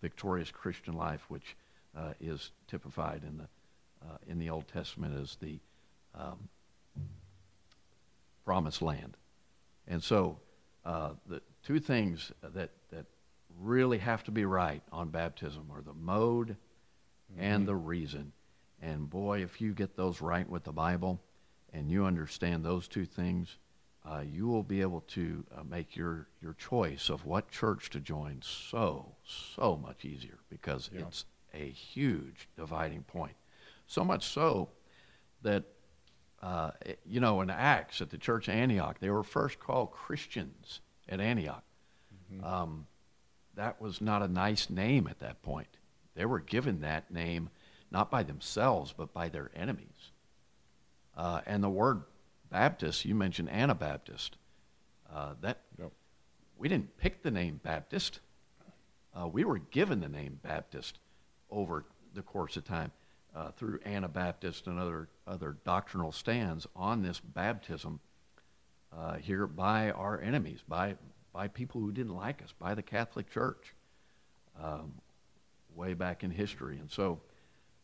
[0.00, 1.56] victorious Christian life, which
[1.96, 3.48] uh, is typified in the,
[4.28, 5.58] in the Old Testament as the
[6.14, 6.48] um,
[8.44, 9.16] promised land.
[9.88, 10.38] And so,
[10.84, 13.06] uh, the two things that, that
[13.58, 16.56] really have to be right on baptism are the mode
[17.36, 18.32] and the reason.
[18.80, 21.20] And boy, if you get those right with the Bible
[21.72, 23.58] and you understand those two things,
[24.04, 28.00] uh, you will be able to uh, make your, your choice of what church to
[28.00, 31.00] join so, so much easier because Yeah.
[31.00, 33.34] it's a huge dividing point.
[33.86, 34.70] So much so
[35.42, 35.64] that
[36.42, 36.70] uh,
[37.04, 41.20] you know, in Acts at the church of Antioch, they were first called Christians at
[41.20, 41.64] Antioch.
[42.44, 42.86] Um,
[43.54, 45.78] that was not a nice name at that point.
[46.14, 47.50] They were given that name
[47.90, 50.12] not by themselves, but by their enemies.
[51.16, 52.02] Uh, and the word
[52.50, 54.36] Baptist, you mentioned Anabaptist.
[55.12, 55.92] Uh, that Yep.
[56.58, 58.20] we didn't pick the name Baptist.
[59.18, 60.98] Uh, we were given the name Baptist
[61.50, 62.92] over the course of time
[63.38, 68.00] uh, through Anabaptist and other other doctrinal stands on this baptism
[68.96, 70.96] uh, here by our enemies, by
[71.32, 73.74] by people who didn't like us, by the Catholic Church,
[74.60, 74.94] um,
[75.74, 76.78] way back in history.
[76.78, 77.20] And so,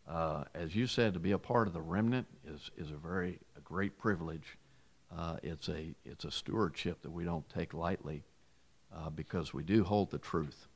[0.09, 3.39] uh, as you said, to be a part of the remnant is is a very
[3.57, 4.59] a great privilege.
[5.17, 8.25] Uh, it's a it's a stewardship that we don't take lightly
[8.93, 10.67] uh, because we do hold the truth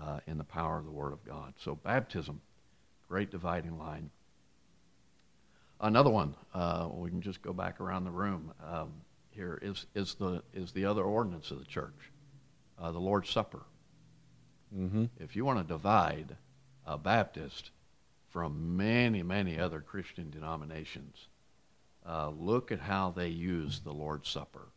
[0.00, 1.54] uh, in the power of the Word of God.
[1.58, 2.40] So baptism,
[3.10, 4.08] great dividing line.
[5.80, 8.52] Another one, uh, we can just go back around the room.
[8.64, 8.92] Um,
[9.30, 12.12] here is is the is the other ordinance of the church,
[12.78, 13.62] uh, the Lord's Supper.
[14.74, 15.06] Mm-hmm.
[15.18, 16.36] If you want to divide
[16.86, 17.70] a Baptist
[18.28, 21.26] from many many other Christian denominations,
[22.06, 24.68] uh, look at how they use the Lord's Supper.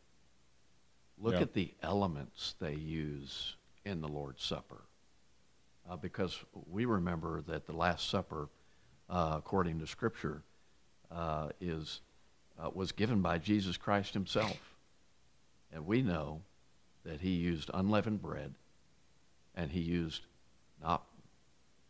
[1.20, 1.42] Look Yeah.
[1.42, 4.82] at the elements they use in the Lord's Supper.
[5.90, 8.50] Uh, because we remember that the Last Supper,
[9.10, 10.44] uh, according to Scripture,
[11.12, 12.02] uh, is,
[12.58, 14.76] uh, was given by Jesus Christ himself.
[15.72, 16.42] And we know
[17.04, 18.54] that he used unleavened bread
[19.56, 20.26] and he used
[20.82, 21.04] not,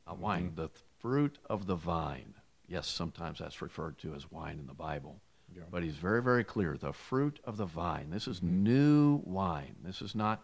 [0.07, 0.55] not wine, Mhm.
[0.55, 2.33] the fruit of the vine.
[2.67, 5.21] Yes, sometimes that's referred to as wine in the Bible.
[5.53, 5.63] Yeah.
[5.69, 6.77] But he's very, very clear.
[6.77, 8.09] The fruit of the vine.
[8.09, 9.75] This is new wine.
[9.83, 10.43] This is not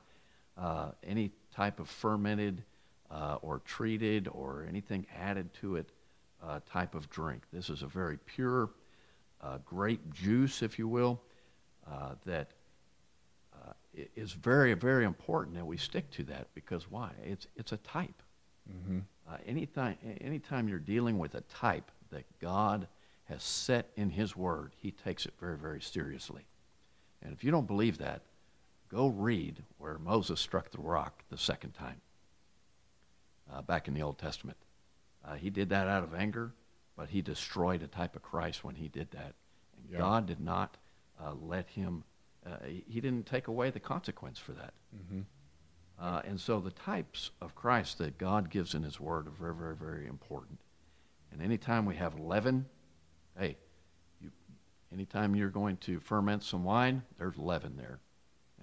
[0.56, 2.64] uh, any type of fermented
[3.12, 5.90] uh, or treated or anything added to it
[6.44, 7.44] uh, type of drink.
[7.52, 8.70] This is a very pure
[9.42, 11.22] uh, grape juice, if you will,
[11.90, 12.52] uh, that
[13.54, 13.74] uh,
[14.16, 17.12] is very, very important that we stick to that because why?
[17.24, 18.22] It's, it's a type.
[18.72, 19.00] Mm-hmm.
[19.28, 22.88] Uh, anytime, anytime you're dealing with a type that God
[23.26, 26.46] has set in His Word, He takes it very, very seriously.
[27.22, 28.22] And if you don't believe that,
[28.90, 32.02] go read where Moses struck the rock the second time
[33.54, 34.58] uh, back in the Old Testament.
[35.26, 36.54] Uh, he did that out of anger,
[36.96, 39.36] but he destroyed a type of Christ when he did that.
[39.78, 39.98] And Yeah.
[40.00, 40.78] God did not
[41.20, 42.04] uh, let him,
[42.46, 44.74] uh, he he didn't take away the consequence for that.
[44.96, 45.22] Mm-hmm.
[46.00, 49.54] Uh, and so the types of Christ that God gives in His Word are very,
[49.54, 50.60] very, very important.
[51.32, 52.68] And anytime we have leaven,
[53.38, 53.58] hey,
[54.22, 54.32] you,
[54.94, 58.00] anytime you're going to ferment some wine, there's leaven there.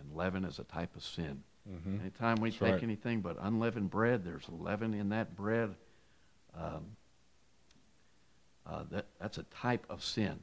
[0.01, 1.43] And leaven is a type of sin.
[1.71, 2.01] Mm-hmm.
[2.01, 2.83] Anytime we That's take right.
[2.83, 5.75] anything but unleavened bread, there's leaven in that bread.
[6.57, 6.85] Um,
[8.67, 10.39] uh, that, that's a type of sin.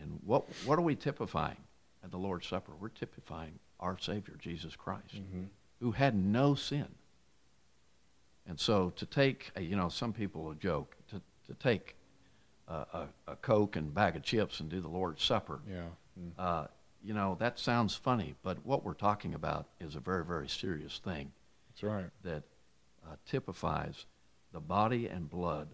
[0.00, 1.56] And what, what are we typifying
[2.02, 2.72] at the Lord's Supper?
[2.80, 5.44] We're typifying our Savior, Jesus Christ Mm-hmm.
[5.80, 6.86] who had no sin.
[8.48, 11.94] And so to take, uh, you know, some people will joke, to, to take
[12.68, 15.82] uh, a, a Coke and bag of chips and do the Lord's Supper, Yeah.
[16.20, 16.30] Mm.
[16.38, 16.66] uh,
[17.04, 21.00] you know, that sounds funny, but what we're talking about is a very, very serious
[21.04, 21.32] thing
[21.68, 22.10] That's right.
[22.22, 22.42] that
[23.04, 24.06] uh, typifies
[24.52, 25.68] the body and blood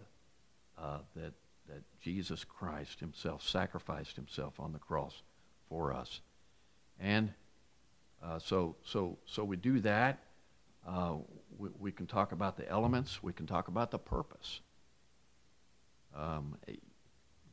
[0.77, 1.33] uh, that,
[1.67, 5.21] that Jesus Christ himself sacrificed himself on the cross
[5.67, 6.21] for us.
[6.99, 7.33] And
[8.23, 10.19] uh, so, so, so we do that.
[10.87, 11.15] Uh,
[11.57, 13.21] we, we can talk about the elements.
[13.21, 14.61] We can talk about the purpose.
[16.15, 16.73] Um, eh,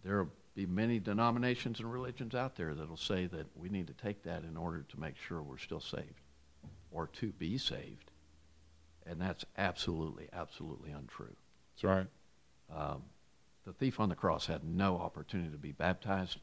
[0.02, 3.92] there will be many denominations and religions out there that'll say that we need to
[3.92, 6.22] take that in order to make sure we're still saved
[6.90, 8.10] or to be saved.
[9.06, 11.36] And that's absolutely, absolutely untrue.
[11.74, 12.06] That's right.
[12.74, 13.02] Um,
[13.66, 16.38] the thief on the cross had no opportunity to be baptized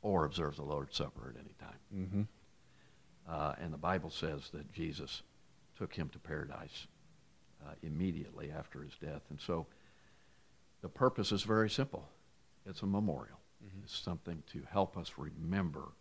[0.00, 1.78] or observe the Lord's Supper at any time.
[1.94, 2.22] Mm-hmm.
[3.28, 5.22] Uh, and the Bible says that Jesus
[5.76, 6.86] took him to paradise
[7.66, 9.22] uh, immediately after his death.
[9.28, 9.66] And so
[10.80, 12.08] the purpose is very simple
[12.66, 13.37] it's a memorial,
[13.82, 15.92] it's something to help us remember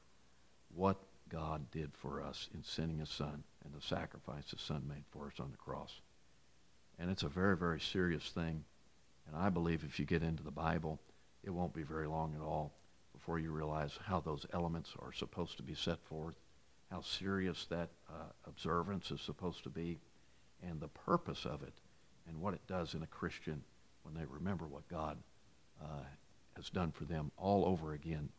[0.73, 0.97] what
[1.29, 5.27] God did for us in sending his son and the sacrifice his son made for
[5.27, 6.01] us on the cross.
[6.99, 8.63] And it's a very, very serious thing.
[9.27, 10.99] And I believe if you get into the Bible,
[11.43, 12.73] it won't be very long at all
[13.13, 16.35] before you realize how those elements are supposed to be set forth,
[16.91, 19.99] how serious that uh, observance is supposed to be,
[20.63, 21.73] and the purpose of it,
[22.27, 23.63] and what it does in a Christian
[24.03, 25.17] when they remember what God
[25.81, 26.03] uh,
[26.57, 28.29] has done for them all over again.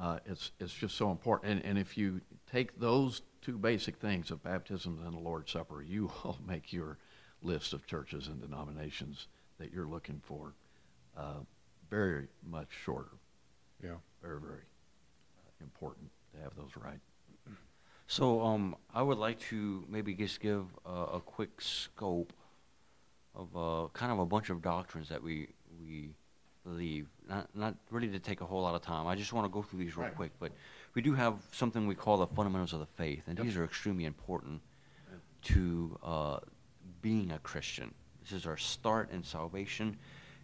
[0.00, 1.52] Uh, it's, it's just so important.
[1.52, 5.82] And, and if you take those two basic things of baptism and the Lord's Supper,
[5.82, 6.98] you will make your
[7.42, 9.26] list of churches and denominations
[9.58, 10.54] that you're looking for
[11.16, 11.40] uh,
[11.90, 13.10] very much shorter.
[13.82, 13.96] Yeah.
[14.22, 14.62] Very, very
[15.38, 17.00] uh, important to have those right.
[18.06, 22.32] So um, I would like to maybe just give a, a quick scope
[23.36, 26.10] of uh, kind of a bunch of doctrines that we we
[26.64, 27.08] believe.
[27.28, 29.06] Not not really to take a whole lot of time.
[29.06, 30.14] I just want to go through these real Right.
[30.16, 30.32] quick.
[30.38, 30.52] But
[30.94, 33.44] we do have something we call the fundamentals of the faith, and Yep.
[33.46, 34.62] these are extremely important
[35.42, 36.40] to uh,
[37.00, 37.94] being a Christian.
[38.22, 39.96] This is our start in salvation,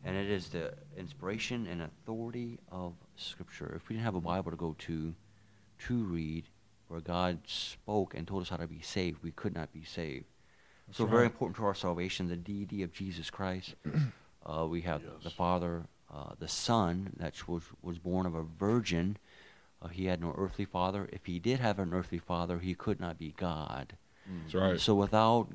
[0.04, 3.74] and it is the inspiration and authority of Scripture.
[3.76, 5.14] If we didn't have a Bible to go to,
[5.86, 6.48] to read,
[6.88, 10.24] where God spoke and told us how to be saved, we could not be saved.
[10.92, 13.74] So very important to our salvation, the deity of Jesus Christ.
[14.46, 19.16] Uh, we have the Father, uh, the Son, that was was born of a virgin.
[19.82, 21.08] Uh, he had no earthly father.
[21.12, 23.96] If he did have an earthly father, he could not be God.
[24.44, 24.80] That's right.
[24.80, 25.48] So without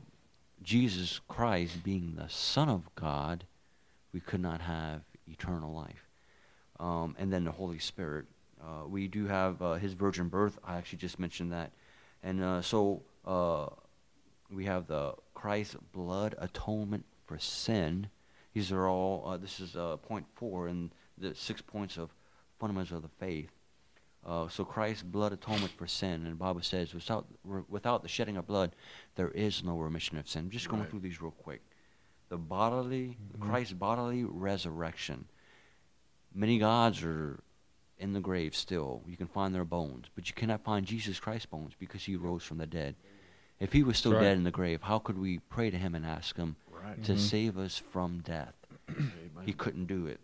[0.61, 3.45] Jesus Christ being the Son of God,
[4.13, 6.07] we could not have eternal life.
[6.79, 8.25] Um, and then the Holy Spirit.
[8.61, 10.59] Uh, we do have uh, his virgin birth.
[10.63, 11.71] I actually just mentioned that.
[12.21, 13.67] And uh, so uh,
[14.51, 18.09] we have the Christ's blood atonement for sin.
[18.53, 22.09] These are all, uh, this is uh, point four in the six points of
[22.59, 23.51] fundamentals of the faith.
[24.25, 28.07] Uh, so Christ's blood atonement for sin, and the Bible says, without re- without the
[28.09, 28.75] shedding of blood,
[29.15, 30.43] there is no remission of sin.
[30.45, 30.89] I'm just going Right.
[30.91, 31.61] through these real quick.
[32.29, 33.41] The bodily, Mhm.
[33.41, 35.27] Christ's bodily resurrection.
[36.33, 37.41] Many gods are
[37.97, 39.03] in the grave still.
[39.07, 42.43] You can find their bones, but you cannot find Jesus Christ's bones because he rose
[42.43, 42.95] from the dead.
[43.59, 44.21] If he was still right.
[44.21, 47.03] dead in the grave, how could we pray to him and ask him Right.
[47.03, 47.19] to Mhm.
[47.19, 48.55] save us from death?
[49.45, 50.19] He couldn't do it.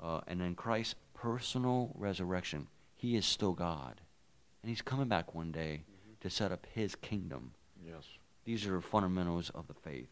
[0.00, 2.68] Uh, and then Christ's personal resurrection.
[2.94, 4.00] He is still God.
[4.62, 5.84] And he's coming back one day
[6.20, 7.52] to set up his kingdom.
[7.84, 8.04] Yes.
[8.44, 10.08] These are fundamentals of the faith.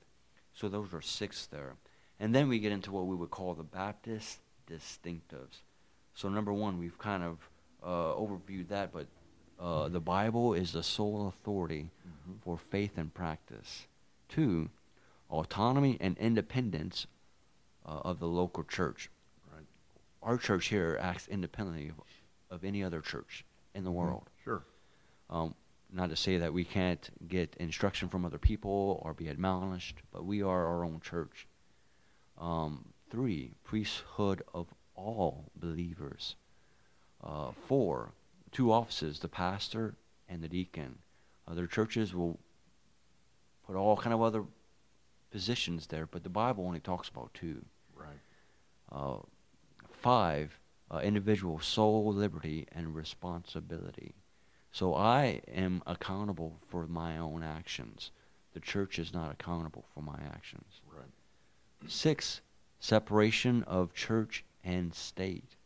[0.53, 1.77] So those are six there.
[2.21, 5.63] And then we get into what we would call the Baptist distinctives.
[6.15, 7.49] So number one, we've kind of
[7.83, 9.07] uh, overviewed that, but
[9.59, 12.41] uh, the Bible is the sole authority Mhm.
[12.43, 13.87] for faith and practice.
[14.29, 14.71] Two,
[15.31, 17.07] autonomy and independence
[17.87, 19.11] uh, of the local church.
[19.53, 19.67] Right.
[20.23, 21.97] Our church here acts independently of,
[22.51, 23.95] of any other church in the Mhm.
[23.95, 24.31] world.
[24.43, 24.65] Sure.
[25.31, 25.55] Um,
[25.91, 30.25] not to say that we can't get instruction from other people or be admonished, but
[30.25, 31.47] we are our own church.
[32.39, 36.37] Um, three, priesthood of all believers.
[37.23, 38.13] Uh, four,
[38.51, 39.95] two offices, the pastor
[40.29, 40.99] and the deacon.
[41.47, 42.39] Other churches will
[43.67, 44.45] put all kind of other
[45.35, 47.65] positions there, but the Bible only talks about two.
[47.97, 48.21] Right.
[48.93, 49.17] Uh,
[50.01, 50.61] five,
[50.93, 54.15] uh, individual soul liberty and responsibility.
[54.71, 58.13] So I am accountable for my own actions.
[58.53, 60.81] The church is not accountable for my actions.
[60.97, 61.91] Right.
[61.91, 62.41] Six,
[62.79, 65.57] separation of church and state.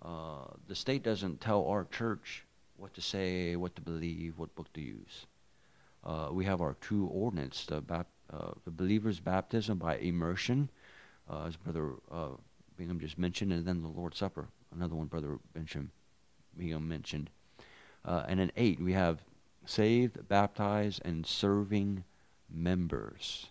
[0.00, 2.44] Uh, the state doesn't tell our church
[2.76, 5.26] what to say, what to believe, what book to use.
[6.04, 10.70] Uh, we have our two ordinances, the, bap- uh, the believer's baptism by immersion,
[11.30, 12.30] uh, as Brother uh,
[12.76, 15.90] Bingham just mentioned, and then the Lord's Supper, another one Brother Bingham,
[16.56, 17.30] Bingham mentioned.
[18.04, 19.20] Uh, and then eight, we have
[19.64, 22.04] saved, baptized, and serving
[22.50, 23.46] members.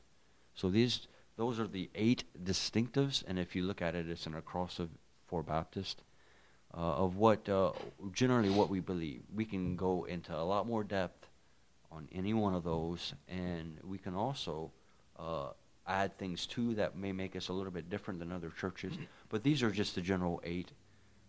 [0.53, 1.07] So these,
[1.37, 4.89] those are the eight distinctives, and if you look at it, it's an acrostic
[5.27, 6.03] for Baptist
[6.73, 7.49] uh, of what
[8.13, 9.23] generally what we believe.
[9.33, 11.26] We can go into a lot more depth
[11.91, 14.71] on any one of those, and we can also
[15.17, 15.49] uh,
[15.87, 18.93] add things too that may make us a little bit different than other churches.
[19.29, 20.71] But these are just the general eight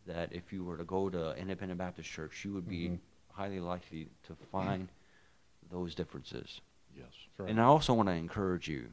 [0.07, 2.99] that if you were to go to Independent Baptist Church, you would be Mhm.
[3.33, 4.89] highly likely to find
[5.71, 6.61] those differences.
[6.97, 7.07] Yes.
[7.11, 7.51] That's right.
[7.51, 8.89] And I also want to encourage you.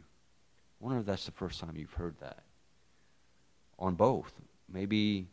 [0.82, 2.44] I wonder if that's the first time you've heard that.
[3.78, 4.34] On both.
[4.68, 5.28] Maybe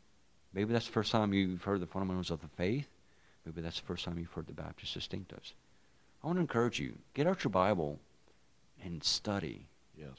[0.52, 2.88] maybe that's the first time you've heard the fundamentals of the faith.
[3.46, 5.54] Maybe that's the first time you've heard the Baptist distinctives.
[6.22, 6.98] I want to encourage you.
[7.14, 7.98] Get out your Bible
[8.82, 9.66] and study.
[9.96, 10.16] Yes.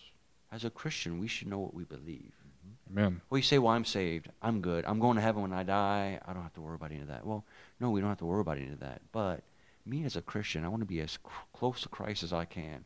[0.51, 2.33] As a Christian, we should know what we believe.
[2.41, 2.99] Mm-hmm.
[2.99, 3.21] Amen.
[3.29, 4.29] Well, you say, well, I'm saved.
[4.41, 4.85] I'm good.
[4.85, 6.19] I'm going to heaven when I die.
[6.25, 7.25] I don't have to worry about any of that.
[7.25, 7.45] Well,
[7.79, 9.01] no, we don't have to worry about any of that.
[9.11, 9.41] But
[9.85, 12.45] me as a Christian, I want to be as cr- close to Christ as I
[12.45, 12.83] can.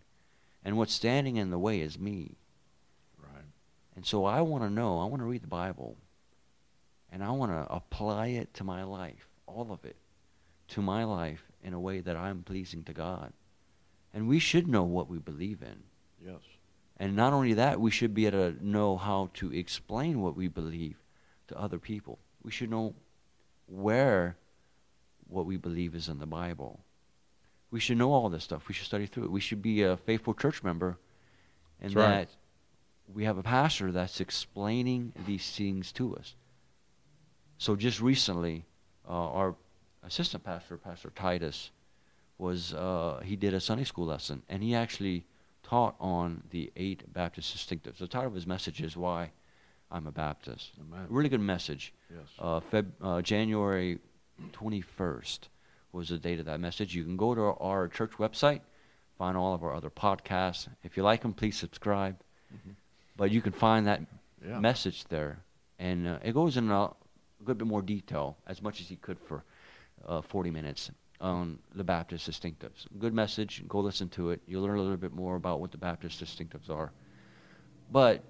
[0.63, 2.35] And what's standing in the way is me.
[3.21, 3.45] Right.
[3.95, 5.97] And so I want to know, I want to read the Bible,
[7.11, 9.95] and I want to apply it to my life, all of it,
[10.69, 13.33] to my life in a way that I'm pleasing to God.
[14.13, 15.83] And we should know what we believe in.
[16.25, 16.39] Yes.
[16.95, 20.47] And not only that, we should be able to know how to explain what we
[20.47, 20.95] believe
[21.49, 22.19] to other people.
[22.41, 22.95] We should know
[23.65, 24.37] where
[25.27, 26.79] what we believe is in the Bible.
[27.69, 28.69] We should know all this stuff.
[28.69, 29.31] We should study through it.
[29.31, 30.97] We should be a faithful church member
[31.81, 32.29] and That's right.
[32.29, 36.35] that we have a pastor that's explaining these things to us.
[37.57, 38.65] So just recently,
[39.07, 39.55] uh, our
[40.07, 41.71] assistant pastor, Pastor Titus,
[42.37, 45.25] was uh, he did a Sunday school lesson, and he actually
[45.63, 47.97] taught on the eight Baptist distinctives.
[47.97, 49.31] The title of his message is "Why
[49.91, 51.05] I'm a Baptist." Amen.
[51.09, 51.93] Really good message.
[52.09, 52.27] Yes.
[52.39, 53.99] Uh, Feb, uh, January
[54.53, 55.39] 21st
[55.91, 56.95] was the date of that message.
[56.95, 58.61] You can go to our, our church website,
[59.17, 60.67] find all of our other podcasts.
[60.83, 62.17] If you like them, please subscribe.
[62.53, 62.75] Mhm.
[63.15, 64.01] But you can find that
[64.45, 64.59] Yeah.
[64.59, 65.39] message there,
[65.79, 66.91] and uh, it goes in a
[67.43, 69.43] good bit more detail, as much as he could for
[70.07, 72.85] uh, 40 minutes on the Baptist distinctives.
[72.99, 73.63] Good message.
[73.67, 74.41] Go listen to it.
[74.45, 76.91] You'll learn a little bit more about what the Baptist distinctives are.
[77.91, 78.23] But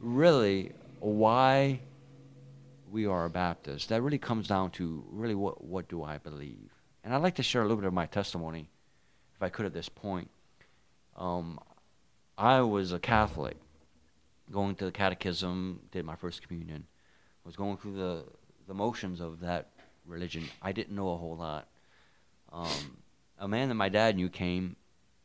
[0.00, 1.80] really, why
[2.90, 6.70] we are a Baptist, that really comes down to really what, what do I believe?
[7.02, 8.68] And I'd like to share a little bit of my testimony,
[9.34, 10.30] if I could at this point.
[11.16, 11.58] Um,
[12.36, 13.56] I was a Catholic,
[14.50, 16.86] going to the catechism, did my first communion,
[17.44, 18.24] was going through the,
[18.66, 19.70] the motions of that
[20.10, 20.44] religion.
[20.60, 21.68] I didn't know a whole lot.
[22.52, 22.98] Um,
[23.38, 24.76] a man that my dad knew came,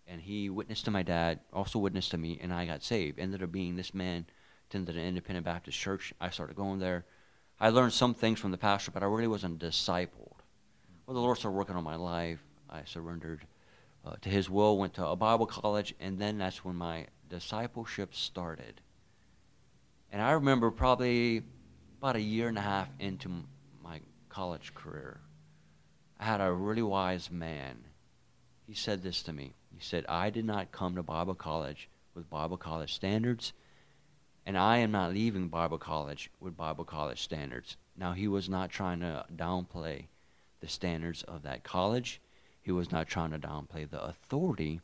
[0.08, 3.20] and he witnessed to my dad, also witnessed to me, and I got saved.
[3.20, 4.26] Ended up being this man
[4.70, 6.14] attended an independent Baptist church.
[6.20, 7.06] I started going there.
[7.60, 10.40] I learned some things from the pastor, but I really wasn't discipled.
[11.06, 12.40] Well, the Lord started working on my life.
[12.70, 13.46] I surrendered
[14.06, 18.14] uh, to His will, went to a Bible college, and then that's when my discipleship
[18.14, 18.82] started.
[20.12, 21.44] And I remember probably
[22.00, 23.44] about a year and a half into
[24.36, 25.22] college career,
[26.20, 27.86] I had a really wise man.
[28.68, 29.54] He said this to me.
[29.74, 33.54] He said, I did not come to Bible college with Bible college standards,
[34.46, 37.78] and I am not leaving Bible college with Bible college standards.
[37.98, 40.08] Now, he was not trying to downplay
[40.60, 42.20] the standards of that college,
[42.62, 44.82] he was not trying to downplay the authority,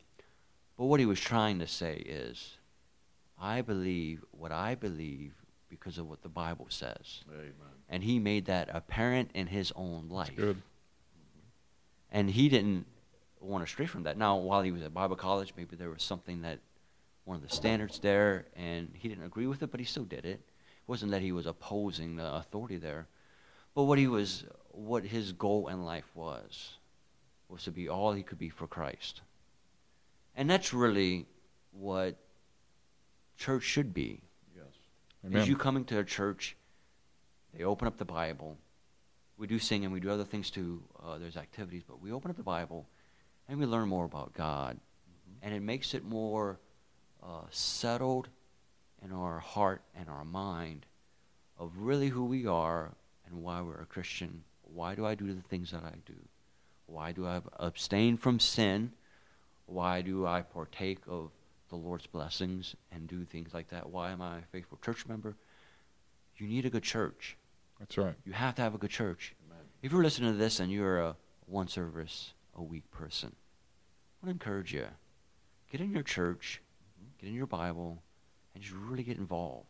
[0.78, 2.56] but what he was trying to say is,
[3.38, 5.34] I believe what I believe
[5.68, 7.24] because of what the Bible says.
[7.30, 7.81] Amen.
[7.88, 10.30] And he made that apparent in his own life.
[12.10, 12.86] And he didn't
[13.40, 14.16] want to stray from that.
[14.16, 16.58] Now, while he was at Bible college, maybe there was something that
[17.24, 20.24] one of the standards there, and he didn't agree with it, but he still did
[20.24, 20.40] it.
[20.40, 23.06] It wasn't that he was opposing the authority there,
[23.74, 26.78] but what he was, what his goal in life was,
[27.48, 29.20] was to be all he could be for Christ.
[30.34, 31.26] And that's really
[31.70, 32.16] what
[33.36, 34.22] church should be.
[34.56, 34.64] Yes.
[35.24, 35.40] Amen.
[35.42, 36.56] As you coming to a church,
[37.56, 38.56] they open up the Bible.
[39.36, 40.82] We do sing and we do other things too.
[41.02, 42.86] Uh, there's activities, but we open up the Bible
[43.48, 44.78] and we learn more about God,
[45.42, 46.60] and it makes it more
[47.22, 48.28] uh, settled
[49.04, 50.86] in our heart and our mind
[51.58, 52.92] of really who we are
[53.26, 54.44] and why we're a Christian.
[54.62, 56.14] Why do I do the things that I do?
[56.86, 58.92] Why do I abstain from sin?
[59.66, 61.30] Why do I partake of
[61.68, 63.90] the Lord's blessings and do things like that?
[63.90, 65.36] Why am I a faithful church member?
[66.36, 67.36] You need a good church.
[67.82, 68.14] That's right.
[68.24, 69.34] You have to have a good church.
[69.50, 69.64] Amen.
[69.82, 71.16] If you're listening to this and you're a
[71.46, 74.86] one service a week person, I want to encourage you.
[75.68, 76.62] Get in your church,
[76.96, 77.08] mm-hmm.
[77.20, 78.00] get in your Bible,
[78.54, 79.66] and just really get involved.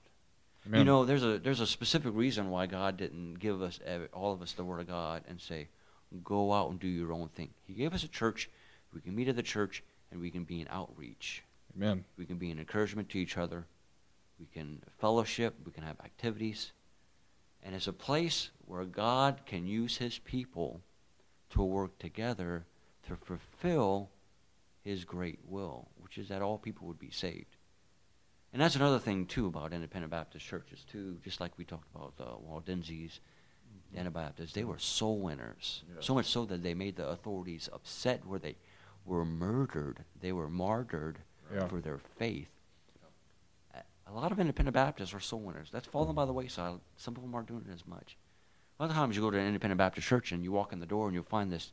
[0.67, 0.81] Amen.
[0.81, 3.81] You know, there's a there's a specific reason why God didn't give us
[4.13, 5.69] all of us the Word of God and say,
[6.23, 8.51] "Go out and do your own thing." He gave us a church.
[8.93, 11.45] We can meet at the church, and we can be an outreach.
[11.75, 12.05] Amen.
[12.19, 13.65] We can be an encouragement to each other.
[14.39, 15.55] We can fellowship.
[15.65, 16.73] We can have activities.
[17.63, 20.81] And it's a place where God can use His people
[21.51, 22.67] to work together
[23.07, 24.11] to fulfill
[24.83, 27.57] His great will, which is that all people would be saved.
[28.53, 31.19] And that's another thing too about independent Baptist churches too.
[31.25, 33.21] Just like we talked about uh, the Waldenses,
[33.91, 34.01] the mm-hmm.
[34.01, 35.85] Anabaptists, they were soul winners.
[36.01, 38.57] So much so that they made the authorities upset, where they
[39.07, 40.05] were murdered.
[40.21, 41.21] They were martyred
[41.53, 41.67] Yeah.
[41.67, 42.52] for their faith.
[44.13, 45.69] A- lot of independent Baptists are soul winners.
[45.73, 46.81] That's fallen by the wayside.
[46.97, 48.17] Some of them aren't doing it as much.
[48.79, 50.81] A lot of times you go to an independent Baptist church and you walk in
[50.81, 51.73] the door and you'll find this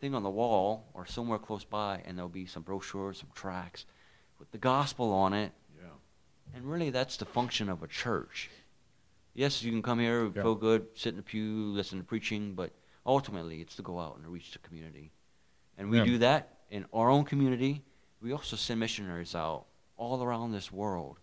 [0.00, 3.86] thing on the wall or somewhere close by, and there'll be some brochures, some tracts
[4.38, 5.52] with the gospel on it.
[5.78, 5.88] Yeah.
[6.54, 8.50] And really, that's the function of a church.
[9.34, 10.42] Yes, you can come here, Yeah.
[10.42, 12.72] feel good, sit in the pew, listen to preaching, but
[13.06, 15.12] ultimately, it's to go out and reach the community.
[15.78, 16.04] And we Yeah.
[16.04, 17.84] do that in our own community.
[18.20, 19.66] We also send missionaries out
[19.96, 21.18] all around this world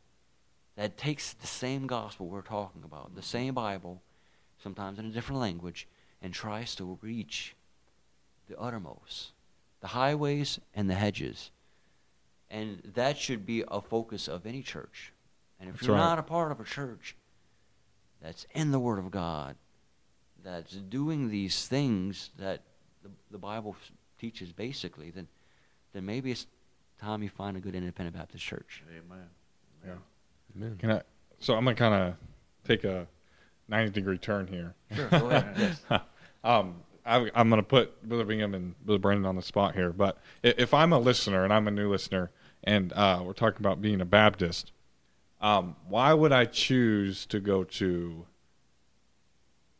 [0.80, 4.02] that takes the same gospel we're talking about, the same Bible,
[4.64, 5.90] sometimes in a different language,
[6.22, 7.54] and tries to reach
[8.48, 9.34] the uttermost,
[9.82, 11.52] the highways and the hedges.
[12.50, 15.12] And that should be a focus of any church.
[15.60, 16.02] And if That's you're right.
[16.02, 17.18] not a part of a church
[18.22, 19.58] that's in the Word of God,
[20.42, 22.62] that's doing these things that
[23.04, 23.76] the, the Bible
[24.18, 25.28] teaches basically, then,
[25.92, 26.48] then maybe it's
[27.02, 28.82] time you find a good independent Baptist church.
[28.90, 29.28] Amen.
[29.86, 29.96] Yeah.
[30.56, 30.76] Amen.
[30.80, 31.02] Can I?
[31.40, 32.14] So I'm gonna kind of
[32.66, 33.08] take a
[33.68, 34.74] 90 degree turn here.
[34.94, 35.56] Sure, go ahead.
[35.90, 36.02] yes.
[36.44, 36.76] um,
[37.06, 40.18] I, I'm going to put Brother Bingham and Brother Brandon on the spot here, but
[40.44, 42.30] i- if I'm a listener and I'm a new listener,
[42.64, 44.72] and uh, we're talking about being a Baptist,
[45.42, 48.26] um, why would I choose to go to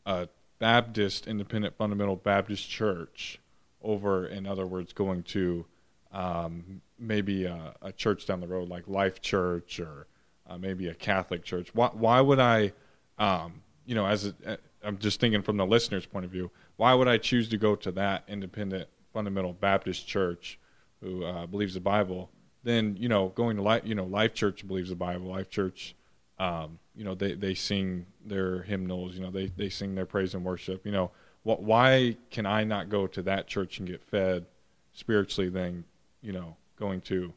[0.06, 0.28] a
[0.60, 3.40] Baptist, Independent Fundamental Baptist Church
[3.82, 5.66] over, in other words, going to
[6.12, 10.08] um, maybe a, a church down the road like Life Church or
[10.50, 11.70] uh, maybe a Catholic church?
[11.74, 12.74] Why, why would I,
[13.18, 16.94] um, you know, as a, I'm just thinking from the listener's point of view, why
[16.94, 20.60] would I choose to go to that independent fundamental Baptist church
[21.02, 22.30] who uh, believes the Bible?
[22.64, 25.28] Then you know, going to life, you know, Life Church believes the Bible.
[25.28, 25.96] Life Church,
[26.40, 29.16] um, you know, they they sing their hymnals.
[29.16, 30.86] You know, they they sing their praise and worship.
[30.86, 31.12] You know,
[31.44, 31.64] what?
[31.64, 34.46] Why can I not go to that church and get fed
[34.92, 35.50] spiritually?
[35.50, 35.86] Than
[36.22, 37.34] you know, going to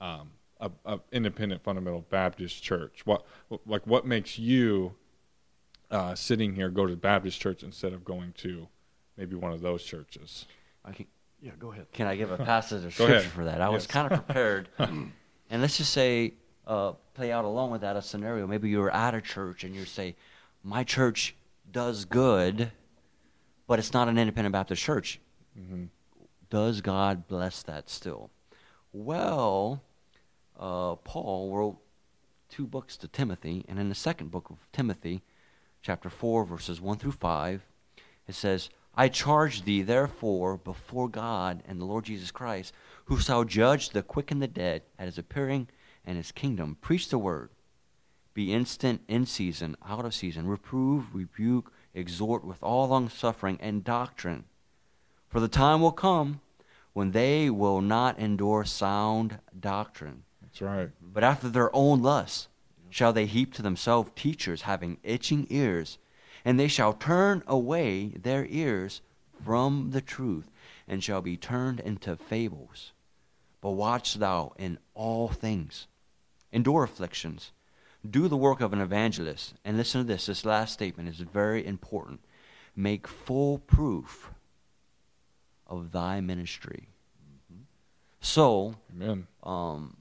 [0.00, 0.30] um,
[0.60, 3.02] a, a independent fundamental Baptist church.
[3.04, 3.24] What
[3.66, 4.94] like what makes you
[5.90, 8.68] uh, sitting here go to the Baptist church instead of going to
[9.16, 10.46] maybe one of those churches?
[10.84, 11.06] I can,
[11.40, 11.86] yeah, go ahead.
[11.92, 13.60] Can I give a passage of scripture for that?
[13.60, 14.68] I was kind of prepared.
[14.78, 15.12] and
[15.50, 16.34] let's just say,
[16.66, 18.46] uh, play out along with that a scenario.
[18.46, 20.16] Maybe you're at a church and you say,
[20.62, 21.34] My church
[21.70, 22.72] does good,
[23.66, 25.20] but it's not an independent Baptist church.
[25.56, 25.84] hmm
[26.50, 28.30] Does God bless that still?
[28.92, 29.82] Well,
[30.58, 31.78] uh, Paul wrote
[32.48, 35.22] two books to Timothy, and in the second book of Timothy,
[35.82, 37.62] chapter 4, verses 1 through 5,
[38.26, 42.72] it says, I charge thee therefore before God and the Lord Jesus Christ,
[43.06, 45.68] who shall judge the quick and the dead at his appearing
[46.04, 46.76] and his kingdom.
[46.80, 47.50] Preach the word.
[48.34, 50.46] Be instant in season, out of season.
[50.46, 54.44] Reprove, rebuke, exhort with all longsuffering and doctrine.
[55.28, 56.40] For the time will come
[56.92, 60.22] when they will not endure sound doctrine,
[60.54, 60.90] That's right.
[61.02, 62.48] but after their own lusts
[62.90, 65.98] shall they heap to themselves teachers having itching ears,
[66.44, 69.00] and they shall turn away their ears
[69.44, 70.48] from the truth,
[70.86, 72.92] and shall be turned into fables.
[73.60, 75.88] But watch thou in all things,
[76.52, 77.50] endure afflictions,
[78.08, 79.54] do the work of an evangelist.
[79.64, 82.20] And listen to this this last statement is very important.
[82.76, 84.30] Make full proof
[85.66, 86.90] of thy ministry.
[88.20, 89.26] So, Amen.
[89.42, 89.96] um,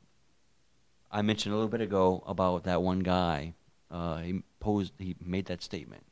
[1.13, 3.53] I mentioned a little bit ago about that one guy.
[3.91, 6.03] Uh, he posed, he made that statement.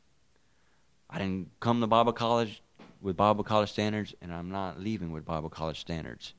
[1.09, 2.61] I didn't come to Bible college
[3.01, 6.35] with Bible college standards, and I'm not leaving with Bible college standards.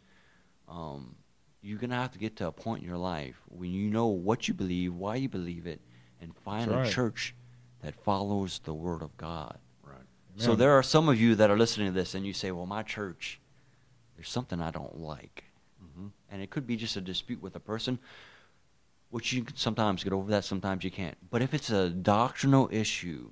[0.69, 1.17] Um,
[1.61, 4.47] you're gonna have to get to a point in your life when you know what
[4.47, 5.81] you believe, why you believe it,
[6.21, 7.35] and find That's a church
[7.83, 9.59] that follows the Word of God.
[9.83, 9.97] Right.
[10.37, 12.67] So there are some of you that are listening to this, and you say, "Well,
[12.67, 13.41] my church,
[14.17, 15.45] there's something I don't like."
[15.83, 16.09] Mm-hmm.
[16.31, 17.99] and it could be just a dispute with a person,
[19.13, 21.19] which you can sometimes get over that, sometimes you can't.
[21.31, 23.31] But if it's a doctrinal issue,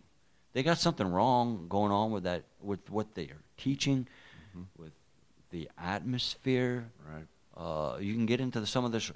[0.53, 4.07] they got something wrong going on with that, with what they are teaching,
[4.55, 4.67] Mhm.
[4.77, 4.93] with
[5.49, 6.91] the atmosphere.
[7.11, 7.27] Right.
[7.57, 9.11] Uh, you can get into the, some of this.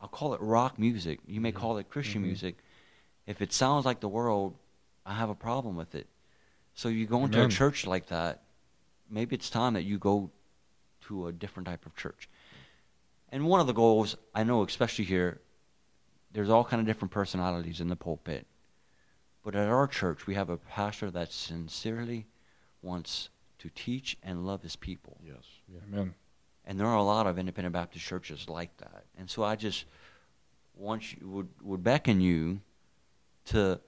[0.00, 1.20] I'll call it rock music.
[1.24, 1.56] You may Mhm.
[1.56, 2.26] call it Christian Mhm.
[2.26, 2.58] music.
[3.26, 4.56] If it sounds like the world,
[5.06, 6.08] I have a problem with it.
[6.74, 8.42] So you go into a church like that,
[9.08, 10.32] maybe it's time that you go
[11.02, 12.28] to a different type of church.
[13.28, 15.40] And one of the goals, I know, especially here,
[16.32, 18.46] there's all kind of different personalities in the pulpit.
[19.44, 22.26] But at our church, we have a pastor that sincerely
[22.80, 23.28] wants
[23.58, 25.18] to teach and love his people.
[25.24, 25.44] Yes.
[25.88, 26.14] Amen.
[26.64, 29.04] And there are a lot of independent Baptist churches like that.
[29.18, 29.84] And so I just
[30.76, 32.60] wants you, would, would beckon you
[33.46, 33.80] to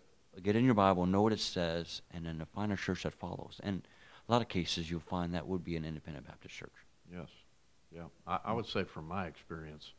[0.42, 3.14] get in your Bible, know what it says, and then to find a church that
[3.14, 3.60] follows.
[3.62, 3.82] And
[4.28, 6.72] a lot of cases, you'll find that would be an independent Baptist church.
[7.12, 7.28] Yes.
[7.94, 8.06] Yeah.
[8.26, 9.92] I, I would say from my experience,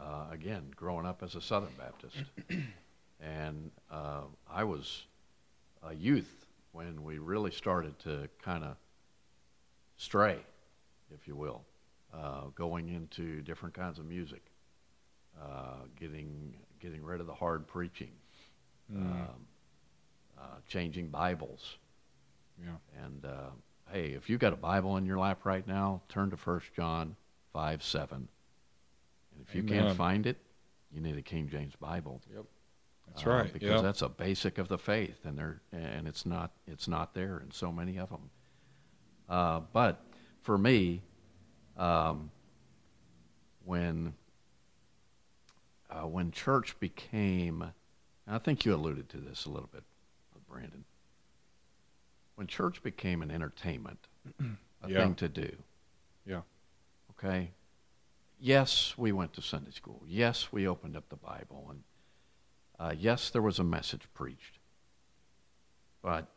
[0.00, 2.16] uh, again, growing up as a Southern Baptist,
[3.20, 5.04] and uh, I was
[5.82, 8.76] a youth when we really started to kind of
[9.96, 10.38] stray,
[11.12, 11.62] if you will,
[12.12, 14.42] uh, going into different kinds of music,
[15.40, 18.10] uh, getting getting rid of the hard preaching,
[18.94, 19.28] um,
[20.38, 21.76] uh, changing Bibles,
[22.62, 22.76] Yeah.
[23.04, 23.50] and uh,
[23.90, 27.16] hey, if you've got a Bible in your lap right now, turn to 1 John
[27.52, 28.28] 5 7.
[29.34, 29.84] And if you Amen.
[29.86, 30.38] can't find it,
[30.92, 32.22] you need a King James Bible.
[32.32, 32.44] Yep.
[33.08, 33.52] That's Uh, right.
[33.52, 33.80] Because yeah.
[33.80, 37.50] that's a basic of the faith, and there and it's not it's not there in
[37.50, 38.30] so many of them.
[39.28, 40.04] Uh, but
[40.42, 41.02] for me,
[41.76, 42.30] um,
[43.64, 44.14] when
[45.90, 47.72] uh, when church became, and
[48.34, 49.84] I think you alluded to this a little bit,
[50.48, 50.84] Brandon.
[52.36, 53.98] When church became an entertainment,
[54.40, 54.44] a
[54.88, 55.02] Yeah.
[55.04, 55.56] thing to do.
[56.26, 56.40] Yeah.
[57.10, 57.50] Okay.
[58.38, 60.02] Yes, we went to Sunday school.
[60.06, 61.82] Yes, we opened up the Bible, and
[62.78, 64.58] uh, yes, there was a message preached.
[66.02, 66.28] But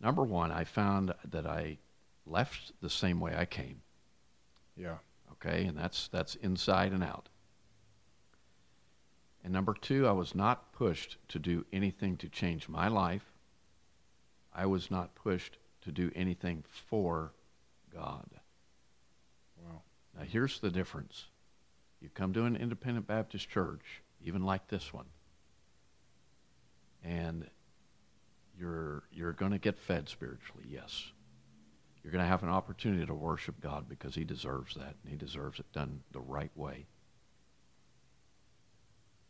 [0.00, 1.78] number one, I found that I
[2.26, 3.82] left the same way I came.
[4.76, 4.96] Yeah.
[5.32, 7.28] Okay, and that's that's inside and out.
[9.44, 13.32] And number two, I was not pushed to do anything to change my life.
[14.52, 17.32] I was not pushed to do anything for
[17.94, 18.35] God.
[20.16, 21.26] Now, here's the difference.
[22.00, 25.06] You come to an independent Baptist church, even like this one,
[27.04, 27.48] and
[28.58, 31.12] you're, you're going to get fed spiritually, yes.
[32.02, 35.16] You're going to have an opportunity to worship God because He deserves that, and He
[35.16, 36.86] deserves it done the right way.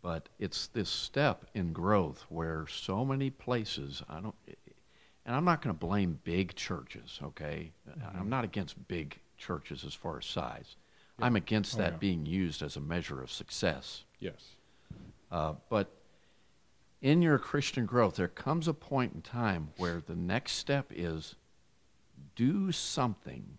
[0.02, 4.34] But it's this step in growth where so many places, I don't,
[5.24, 7.72] and I'm not going to blame big churches, okay?
[7.88, 8.18] Mm-hmm.
[8.20, 10.76] I'm not against big churches as far as size.
[11.18, 11.98] I'm against Oh, that yeah.
[11.98, 14.04] being used as a measure of success.
[14.20, 14.56] Yes.
[15.30, 15.90] Uh, but
[17.00, 21.36] in your Christian growth, there comes a point in time where the next step is
[22.34, 23.58] do something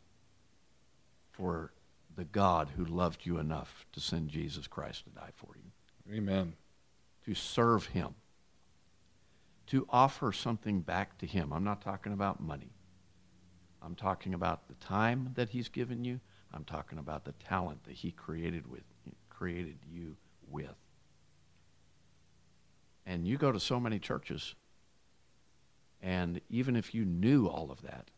[1.31, 1.71] for
[2.15, 6.53] the God who loved you enough to send Jesus Christ to die for you, Amen.
[7.25, 8.15] to serve Him,
[9.67, 11.51] to offer something back to Him.
[11.53, 12.71] I'm not talking about money.
[13.81, 16.19] I'm talking about the time that He's given you.
[16.53, 18.83] I'm talking about the talent that He created with
[19.29, 20.15] created you
[20.49, 20.75] with.
[23.05, 24.55] And you go to so many churches,
[26.01, 28.09] and even if you knew all of that,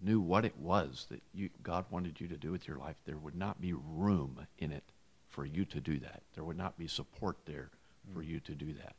[0.00, 3.16] knew what it was that you, God wanted you to do with your life, there
[3.16, 4.90] would not be room in it
[5.28, 6.22] for you to do that.
[6.34, 7.70] There would not be support there
[8.12, 8.96] for you to do that.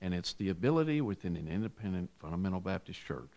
[0.00, 3.30] And it's the ability within an independent fundamental Baptist church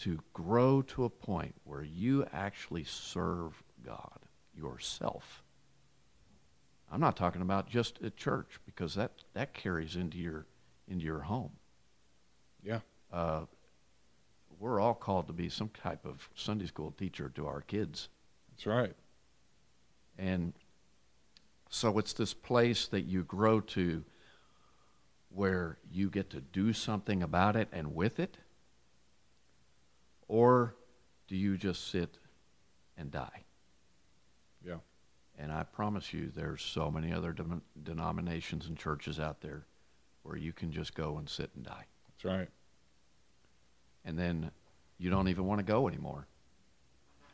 [0.00, 4.18] to grow to a point where you actually serve God
[4.54, 5.42] yourself.
[6.90, 10.46] I'm not talking about just at church because that, that carries into your
[10.88, 11.52] into your home.
[12.64, 12.80] Yeah.
[13.12, 13.42] Uh,
[14.58, 18.08] we're all called to be some type of Sunday school teacher to our kids.
[18.50, 18.94] That's right.
[20.18, 20.52] And
[21.68, 24.04] so it's this place that you grow to
[25.32, 28.36] where you get to do something about it and with it?
[30.30, 30.76] Or
[31.26, 32.18] do you just sit
[32.96, 33.42] and die?
[34.64, 34.76] Yeah.
[35.36, 39.66] And I promise you, there's so many other dem- denominations and churches out there
[40.22, 41.84] where you can just go and sit and die.
[42.06, 42.48] That's right.
[44.04, 44.52] And then
[44.98, 46.28] you don't even want to go anymore.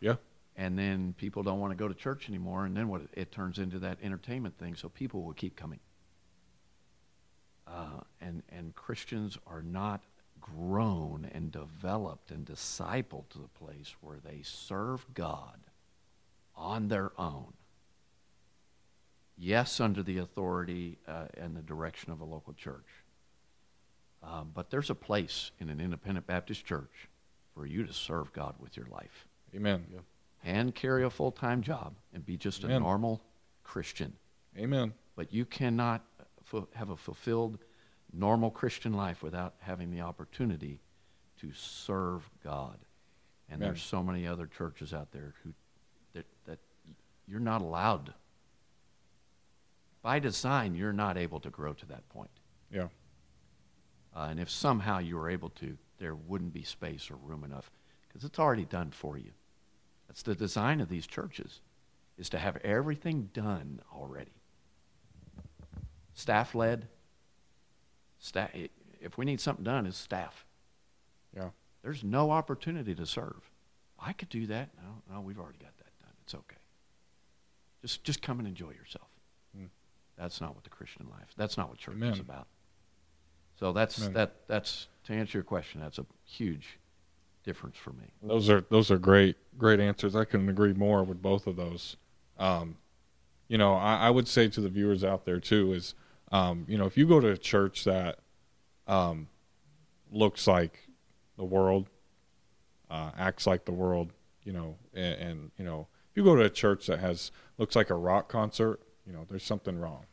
[0.01, 0.17] Yeah.
[0.57, 3.03] and then people don't want to go to church anymore, and then what?
[3.13, 5.81] It turns into that entertainment thing, so people will keep coming.
[7.67, 10.03] Uh, and and Christians are not
[10.55, 15.59] grown and developed and discipled to the place where they serve God
[16.55, 17.53] on their own.
[19.39, 22.87] Yes, under the authority uh, and the direction of a local church.
[24.23, 27.09] Um, but there's a place in an independent Baptist church
[27.55, 29.85] for you to serve God with your life Amen.
[30.45, 33.21] and carry a full time job and be just a normal
[33.63, 34.13] Christian.
[34.59, 34.95] Amen.
[35.17, 36.03] But you cannot
[36.45, 37.59] fu- have a fulfilled,
[38.13, 40.81] normal Christian life without having the opportunity
[41.41, 42.79] to serve God.
[43.49, 43.69] And Amen.
[43.69, 45.53] there's so many other churches out there who
[46.15, 46.59] that, that
[47.29, 48.15] you're not allowed.
[50.03, 52.31] By design, you're not able to grow to that point.
[52.71, 52.89] Yeah.
[54.15, 57.71] Uh, and if somehow you were able to, there wouldn't be space or room enough
[58.09, 59.33] because it's already done for you.
[60.09, 61.61] That's the design of these churches,
[62.17, 64.31] is to have everything done already.
[66.15, 66.89] staff led.
[68.27, 68.51] Staff,
[69.01, 70.45] if we need something done, it's staff.
[71.35, 71.51] Yeah.
[71.83, 73.51] There's no opportunity to serve.
[74.01, 74.71] I could do that.
[74.83, 76.11] No, no, we've already got that done.
[76.25, 76.57] It's okay.
[77.83, 79.09] Just, just come and enjoy yourself.
[79.57, 79.69] Mm.
[80.19, 81.29] That's not what the Christian life.
[81.37, 82.15] That's not what church Amen.
[82.15, 82.49] is about.
[83.61, 84.15] So that's Amen.
[84.15, 84.35] that.
[84.49, 85.81] That's to answer your question.
[85.81, 86.79] That's a huge
[87.45, 88.13] difference for me.
[88.23, 90.15] Those are those are great great answers.
[90.17, 91.97] I couldn't agree more with both of those.
[92.39, 92.77] Um,
[93.49, 95.95] you know, I, I would say to the viewers out there too is,
[96.33, 98.19] um, you know, if you go to a church that
[98.87, 99.29] um,
[100.11, 100.89] looks like
[101.37, 101.89] the world,
[102.91, 104.13] uh, acts like the world,
[104.43, 107.77] you know, and, and you know, if you go to a church that has looks
[107.77, 110.07] like a rock concert, you know, there's something wrong.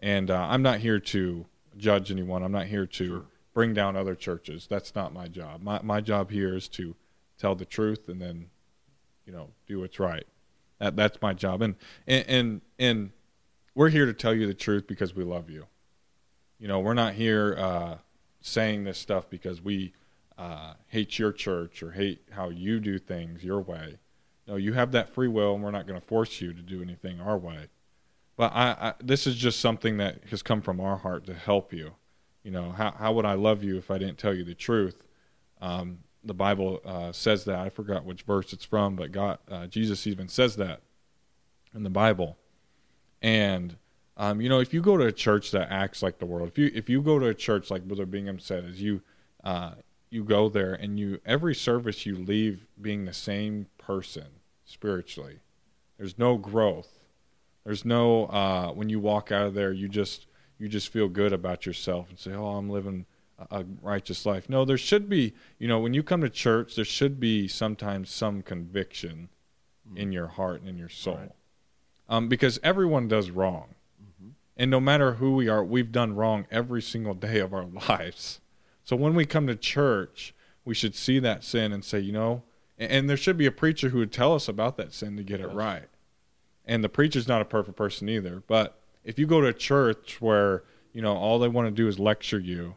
[0.00, 1.46] And uh, I'm not here to
[1.76, 2.42] judge anyone.
[2.42, 3.22] I'm not here to Sure.
[3.54, 4.66] bring down other churches.
[4.68, 5.62] That's not my job.
[5.62, 6.94] My my job here is to
[7.38, 8.50] tell the truth and then,
[9.24, 10.26] you know, do what's right.
[10.78, 11.62] That that's my job.
[11.62, 13.10] And and and, and
[13.76, 15.66] we're here to tell you the truth because we love you.
[16.58, 17.96] You know, we're not here uh,
[18.40, 19.92] saying this stuff because we
[20.38, 23.98] uh, hate your church or hate how you do things your way.
[24.48, 26.80] No, you have that free will, and we're not going to force you to do
[26.80, 27.68] anything our way.
[28.38, 31.72] But I, I, this is just something that has come from our heart to help
[31.72, 31.92] you.
[32.44, 35.02] You know, how how would I love you if I didn't tell you the truth?
[35.60, 37.58] Um, the Bible uh, says that.
[37.58, 40.80] I forgot which verse it's from, but God, uh, Jesus even says that
[41.74, 42.38] in the Bible.
[43.22, 43.76] And
[44.16, 46.58] um, you know, if you go to a church that acts like the world, if
[46.58, 49.02] you if you go to a church like Brother Bingham said, is you
[49.44, 49.72] uh,
[50.10, 54.26] you go there and you every service you leave being the same person
[54.64, 55.40] spiritually.
[55.98, 56.98] There's no growth.
[57.64, 60.26] There's no uh, when you walk out of there, you just
[60.58, 63.06] you just feel good about yourself and say, "Oh, I'm living
[63.50, 65.34] a, righteous life." No, there should be.
[65.58, 69.28] You know, when you come to church, there should be sometimes some conviction
[69.94, 71.32] in your heart and in your soul, Right.
[72.08, 74.32] Um, because everyone does wrong, Mhm.
[74.56, 78.40] and no matter who we are, we've done wrong every single day of our lives.
[78.84, 80.34] So when we come to church,
[80.64, 82.42] we should see that sin and say, you know,
[82.78, 85.22] and, and there should be a preacher who would tell us about that sin to
[85.22, 85.88] get it right.
[86.64, 88.42] And the preacher's not a perfect person either.
[88.46, 91.86] But if you go to a church where, you know, all they want to do
[91.88, 92.74] is lecture you,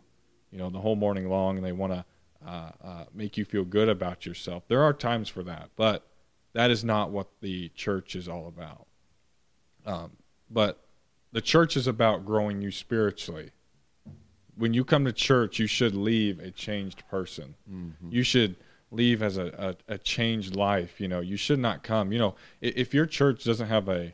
[0.52, 2.06] you know, the whole morning long and they want to
[2.46, 5.70] uh, uh, make you feel good about yourself, there are times for that.
[5.76, 6.06] But
[6.54, 8.88] that is not what the church is all about.
[9.90, 10.12] Um,
[10.52, 10.86] but
[11.32, 13.52] the church is about growing you spiritually.
[14.56, 17.56] When you come to church, you should leave a changed person.
[17.70, 18.12] Mhm.
[18.12, 18.56] You should
[18.92, 21.00] leave as a, a, a changed life.
[21.00, 22.12] You know, you should not come.
[22.12, 24.14] You know, i- if your church doesn't have a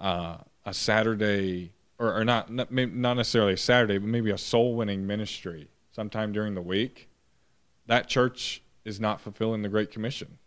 [0.00, 4.74] uh, a Saturday or, or not not not necessarily a Saturday, but maybe a soul
[4.74, 7.08] winning ministry sometime during the week,
[7.86, 10.38] that church is not fulfilling the Great Commission.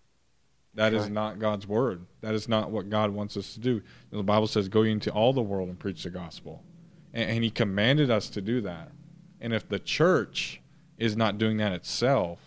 [0.76, 1.12] That is Right.
[1.12, 2.06] not God's word.
[2.22, 3.82] That is not what God wants us to do.
[4.12, 6.64] The Bible says, "Go into all the world and preach the gospel,"
[7.14, 8.92] and, and He commanded us to do that.
[9.42, 10.62] And if the church
[10.98, 12.40] is not doing that itself,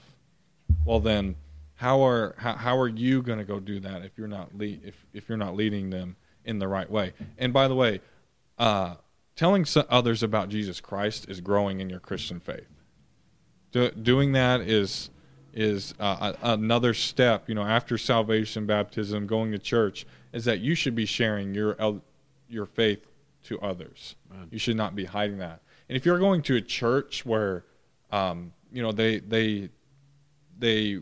[0.84, 1.36] well, then
[1.76, 5.06] how are how, how are you going to go do that if you're not if
[5.12, 7.12] if you're not leading them in the right way?
[7.38, 8.00] And by the way,
[8.58, 8.96] uh,
[9.36, 12.68] telling others about Jesus Christ is growing in your Christian faith.
[13.70, 15.10] Do, doing that is
[15.52, 17.48] is uh, another step.
[17.48, 21.76] You know, after salvation, baptism, going to church, is that you should be sharing your
[22.48, 23.06] your faith
[23.44, 24.16] to others.
[24.30, 24.46] Right.
[24.50, 25.60] You should not be hiding that.
[25.88, 27.64] And if you're going to a church where,
[28.10, 29.70] um, you know, they they
[30.58, 31.00] they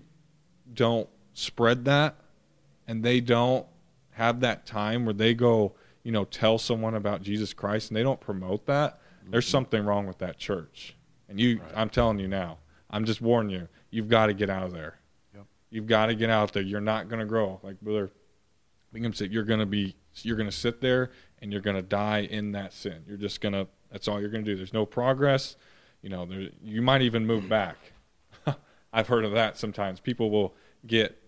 [0.74, 2.16] don't spread that,
[2.86, 3.66] and they don't
[4.12, 8.02] have that time where they go, you know, tell someone about Jesus Christ, and they
[8.02, 10.94] don't promote that, there's something wrong with that church.
[11.28, 11.72] And you, Right.
[11.74, 14.98] I'm telling you now, I'm just warning you, you've got to get out of there.
[15.34, 15.44] Yep.
[15.70, 16.62] You've got to get out there.
[16.62, 17.60] You're not going to grow.
[17.62, 18.10] Like Brother
[18.92, 21.10] Bingham said, you're going to be, you're going to sit there
[21.40, 23.04] and you're going to die in that sin.
[23.06, 24.56] You're just going to, that's all you're going to do.
[24.56, 25.56] There's no progress.
[26.02, 27.76] You know, there, you might even move back.
[28.92, 30.00] I've heard of that sometimes.
[30.00, 30.54] People will
[30.86, 31.20] get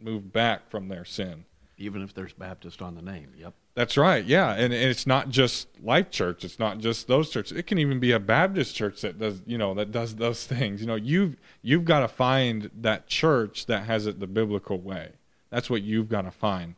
[0.00, 1.44] moved back from their sin.
[1.78, 3.32] Even if there's Baptist on the name.
[3.36, 3.54] Yep.
[3.74, 4.24] That's right.
[4.24, 6.44] Yeah, and, and it's not just Life Church.
[6.44, 7.56] It's not just those churches.
[7.56, 10.80] It can even be a Baptist church that does, you know, that does those things.
[10.80, 15.10] You know, you've you've got to find that church that has it the biblical way.
[15.50, 16.76] That's what you've got to find.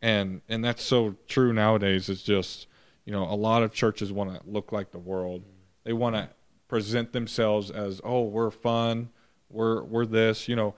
[0.00, 2.08] And and that's so true nowadays.
[2.08, 2.68] It's just,
[3.04, 5.42] you know, a lot of churches want to look like the world.
[5.82, 6.28] They want to
[6.68, 9.08] present themselves as, "Oh, we're fun.
[9.50, 10.74] We're we're this," you know.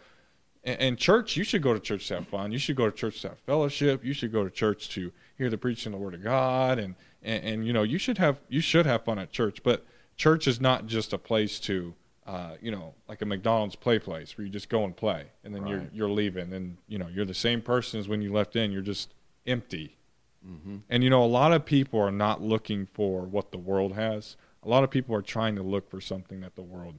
[0.68, 2.52] And, and church, you should go to church to have fun.
[2.52, 4.04] You should go to church to have fellowship.
[4.04, 6.94] You should go to church to hear the preaching of the Word of God, and,
[7.22, 9.62] and and you know you should have you should have fun at church.
[9.62, 11.94] But church is not just a place to,
[12.26, 15.54] uh, you know, like a McDonald's play place where you just go and play, and
[15.54, 18.54] then you're you're leaving, and you know you're the same person as when you left
[18.54, 18.70] in.
[18.70, 19.14] You're just
[19.46, 19.96] empty.
[20.46, 20.76] Mm-hmm.
[20.90, 24.36] And you know, a lot of people are not looking for what the world has.
[24.62, 26.98] A lot of people are trying to look for something that the world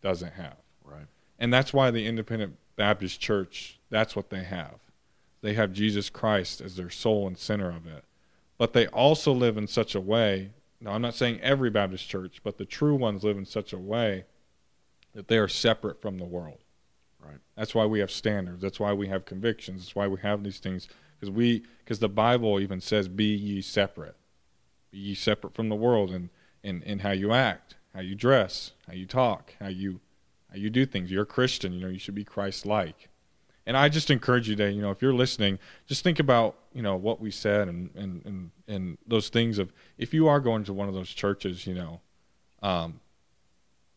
[0.00, 0.58] doesn't have.
[0.84, 1.06] Right.
[1.40, 4.76] And that's why the Independent Baptist Church, that's what they have.
[5.40, 8.04] They have Jesus Christ as their soul and center of it.
[8.56, 10.50] But they also live in such a way.
[10.80, 13.78] Now, I'm not saying every Baptist church, but the true ones live in such a
[13.78, 14.24] way
[15.14, 16.58] that they are separate from the world.
[17.22, 17.38] Right.
[17.56, 18.62] That's why we have standards.
[18.62, 19.82] That's why we have convictions.
[19.82, 23.62] That's why we have these things because we because the Bible even says, "Be ye
[23.62, 24.16] separate,
[24.90, 26.28] be ye separate from the world," and
[26.62, 30.00] in, in how you act, how you dress, how you talk, how you
[30.54, 31.10] you do things.
[31.10, 31.72] You're a Christian.
[31.72, 33.08] You know you should be Christ-like.
[33.66, 36.82] And I just encourage you to, you know, if you're listening, just think about, you
[36.82, 40.64] know, what we said and and and, and those things of if you are going
[40.64, 42.00] to one of those churches, you know,
[42.62, 43.00] um,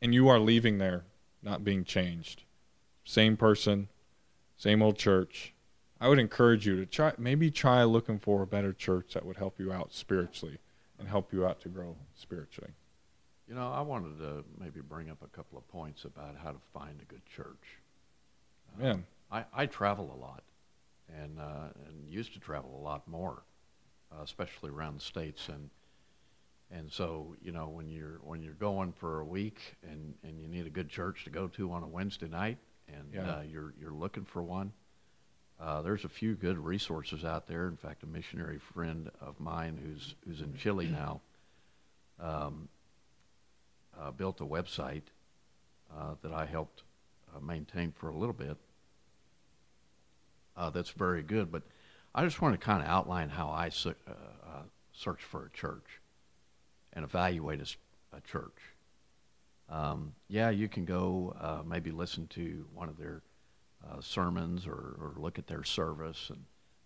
[0.02, 1.04] and you are leaving there
[1.44, 2.44] not being changed,
[3.04, 3.90] same person,
[4.58, 5.54] same old church.
[6.00, 9.38] I would encourage you to try, maybe try looking for a better church that would
[9.38, 10.60] help you out spiritually
[11.00, 12.72] and help you out to grow spiritually.
[13.48, 16.60] You know, I wanted to maybe bring up a couple of points about how to
[16.74, 17.80] find a good church.
[18.78, 20.44] Man, I, I travel a lot,
[21.22, 23.44] and uh, and used to travel a lot more,
[24.12, 25.48] uh, especially around the states.
[25.48, 25.70] And
[26.70, 30.48] and so you know when you're when you're going for a week and, and you
[30.50, 32.58] need a good church to go to on a Wednesday night,
[32.90, 33.38] and Yeah.
[33.38, 34.74] uh, you're you're looking for one.
[35.60, 37.68] Uh, there's a few good resources out there.
[37.68, 41.22] In fact, a missionary friend of mine who's who's in Chile now
[42.20, 42.68] um,
[44.00, 45.04] uh, built a website
[45.96, 46.84] uh, that I helped
[47.36, 48.58] uh, maintain for a little bit
[50.56, 51.52] uh, that's very good.
[51.52, 51.64] But
[52.16, 55.50] I just want to kind of outline how I se- uh, uh, search for a
[55.52, 56.02] church
[56.94, 57.62] and evaluate
[58.12, 58.58] a church.
[59.70, 63.22] Um, yeah, you can go maybe listen to one of their
[64.00, 66.32] sermons or, or look at their service,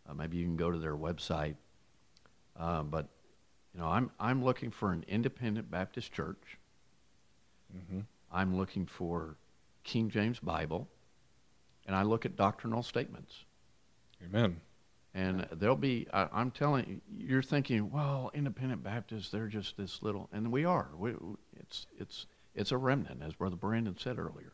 [0.07, 1.55] and maybe you can go to their website.
[2.57, 3.07] But
[3.73, 6.57] you know, I'm I'm looking for an independent Baptist church.
[7.71, 7.99] Hmm
[8.31, 9.35] I'm looking for
[9.83, 10.87] King James Bible,
[11.85, 13.43] and I look at doctrinal statements.
[14.25, 14.61] amen.
[15.13, 20.01] And there'll be, I, I'm telling you, you're thinking, well, independent Baptists, they're just this
[20.01, 20.87] little, and we are.
[20.97, 21.15] We,
[21.59, 24.53] it's, it's, it's a remnant, as Brother Brandon said earlier.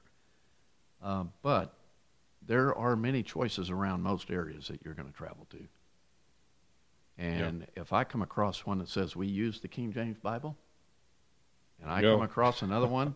[1.03, 1.75] Uh, but
[2.41, 5.67] there are many choices around most areas that you're going to travel to.
[7.19, 10.55] And if I come across one that says we use the King James Bible,
[11.81, 12.15] and I Go.
[12.15, 13.15] come across another one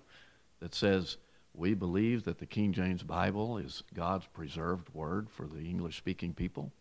[0.59, 1.17] that says
[1.53, 6.33] we believe that the King James Bible is God's preserved word for the English speaking
[6.33, 6.71] people,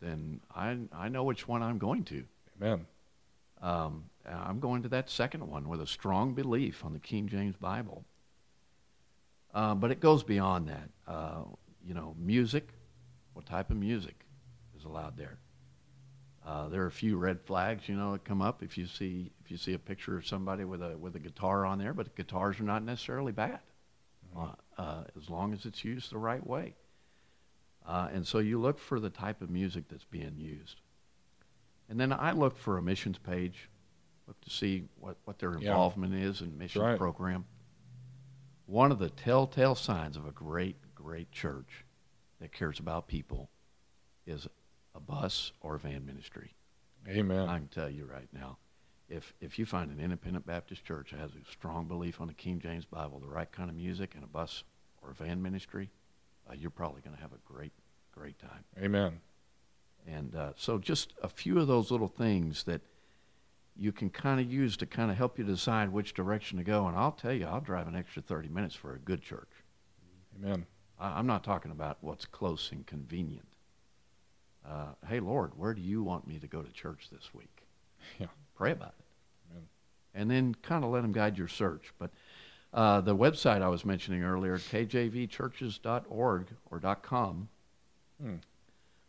[0.00, 2.24] then I, I know which one I'm going to.
[2.60, 2.86] Amen.
[3.62, 7.56] Um, I'm going to that second one with a strong belief on the King James
[7.56, 8.04] Bible.
[9.54, 10.90] Uh, but it goes beyond that.
[11.08, 11.44] Uh,
[11.82, 12.68] you know, music.
[13.32, 14.26] What type of music
[14.76, 15.38] is allowed there?
[16.46, 19.32] Uh, there are a few red flags, you know, that come up if you see
[19.44, 21.92] if you see a picture of somebody with a with a guitar on there.
[21.92, 23.58] But guitars are not necessarily bad,
[24.36, 26.76] uh, uh, as long as it's used the right way.
[27.84, 30.80] Uh, and so you look for the type of music that's being used.
[31.88, 33.68] And then I look for a missions page,
[34.26, 35.70] look to see what, what their Yeah.
[35.70, 36.98] involvement is in missions right.
[36.98, 37.44] program.
[38.66, 41.84] One of the telltale signs of a great, great church
[42.40, 43.50] that cares about people
[44.26, 44.48] is
[44.96, 46.54] a bus or a van ministry.
[47.08, 47.48] Amen.
[47.48, 48.58] I can tell you right now,
[49.08, 52.34] if if you find an independent Baptist church that has a strong belief on the
[52.34, 54.64] King James Bible, the right kind of music, and a bus
[55.02, 55.90] or a van ministry,
[56.50, 57.72] uh, you're probably going to have a great,
[58.12, 58.64] great time.
[58.82, 59.20] Amen.
[60.06, 62.80] And uh, so, just a few of those little things that
[63.76, 66.86] you can kind of use to kind of help you decide which direction to go.
[66.86, 69.50] And I'll tell you, I'll drive an extra 30 minutes for a good church.
[70.36, 70.66] Amen.
[70.98, 73.55] I, I'm not talking about what's close and convenient.
[74.68, 77.50] Uh, hey, Lord, where do you want me to go to church this week?
[78.20, 78.26] Yeah.
[78.54, 79.04] Pray about it.
[79.52, 79.64] Amen.
[80.14, 81.92] And then kind of let Him guide your search.
[81.98, 82.10] But
[82.72, 87.48] uh, the website I was mentioning earlier, kjvchurches.org or .com,
[88.22, 88.36] Hmm.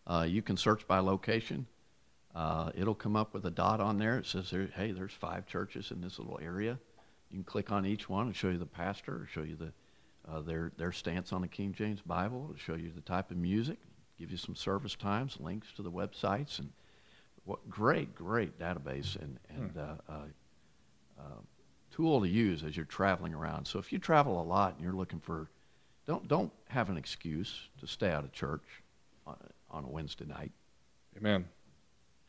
[0.06, 1.68] uh, you can search by location.
[2.36, 4.18] Uh, it'll come up with a dot on there.
[4.18, 6.78] It says, there, hey, there's five churches in this little area.
[7.30, 9.72] You can click on each one and show you the pastor, or show you the,
[10.32, 13.38] uh, their, their stance on the King James Bible, it'll show you the type of
[13.38, 13.78] music,
[14.18, 16.72] give you some service times, links to the websites, and
[17.46, 20.14] what great, great database and, and uh, uh,
[21.20, 21.42] uh,
[21.92, 23.66] tool to use as you're traveling around.
[23.66, 25.50] So if you travel a lot and you're looking for,
[26.06, 28.64] don't, don't have an excuse to stay out of church
[29.26, 29.38] on,
[29.72, 30.52] on a Wednesday night.
[31.18, 31.46] Amen.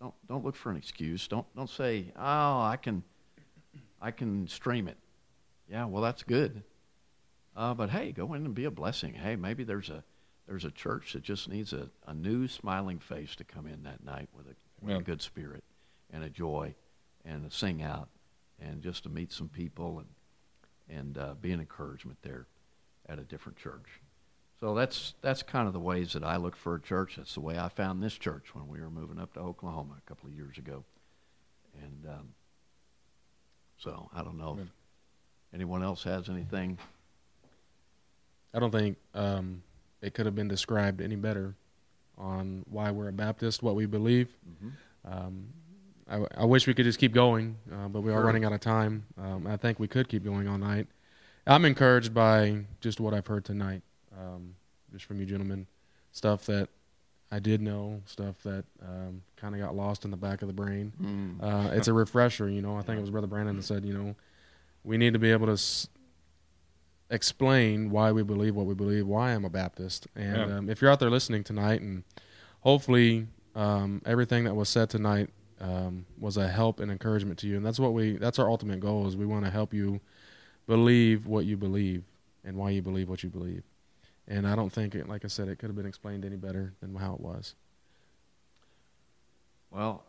[0.00, 1.26] Don't don't look for an excuse.
[1.26, 3.02] Don't don't say, "Oh, I can
[4.00, 4.96] I can stream it."
[5.68, 6.62] Yeah, well, that's good.
[7.56, 9.14] Uh, but hey, go in and be a blessing.
[9.14, 10.04] Hey, maybe there's a
[10.48, 14.02] there's a church that just needs a, a new smiling face to come in that
[14.02, 15.62] night with a, with a good spirit
[16.10, 16.74] and a joy
[17.24, 18.08] and to sing out
[18.60, 22.46] and just to meet some people and, and uh, be an encouragement there
[23.08, 24.00] at a different church.
[24.58, 27.16] So that's, that's kind of the ways that I look for a church.
[27.16, 30.08] That's the way I found this church when we were moving up to Oklahoma a
[30.08, 30.82] couple of years ago.
[31.80, 32.28] And um,
[33.76, 34.68] so I don't know if
[35.54, 36.78] anyone else has anything.
[38.52, 39.62] I don't think um,
[40.02, 41.54] it could have been described any better
[42.16, 44.28] on why we're a Baptist, what we believe.
[45.04, 45.48] Um,
[46.10, 48.24] I, I wish we could just keep going, uh, but we are Sure.
[48.24, 49.04] running out of time.
[49.18, 50.86] Um, I think we could keep going all night.
[51.46, 53.82] I'm encouraged by just what I've heard tonight,
[54.18, 54.54] um,
[54.92, 55.66] just from you gentlemen.
[56.12, 56.68] Stuff that
[57.30, 60.54] I did know, stuff that um, kind of got lost in the back of the
[60.54, 60.92] brain.
[61.00, 61.42] Mm.
[61.42, 62.76] Uh, it's a refresher, you know.
[62.76, 64.14] I think it was Brother Brandon that said, you know,
[64.84, 65.88] we need to be able to s-
[67.10, 70.06] explain why we believe what we believe, why I'm a Baptist.
[70.14, 70.56] And Yeah.
[70.58, 72.04] um, if you're out there listening tonight, and
[72.60, 75.30] hopefully um, everything that was said tonight
[75.60, 78.80] um, was a help and encouragement to you, and that's what we that's our ultimate
[78.80, 80.00] goal is we want to help you
[80.66, 82.04] believe what you believe
[82.44, 83.62] and why you believe what you believe.
[84.28, 86.74] And I don't think, it, like I said, it could have been explained any better
[86.80, 87.54] than how it was.
[89.70, 90.04] Well,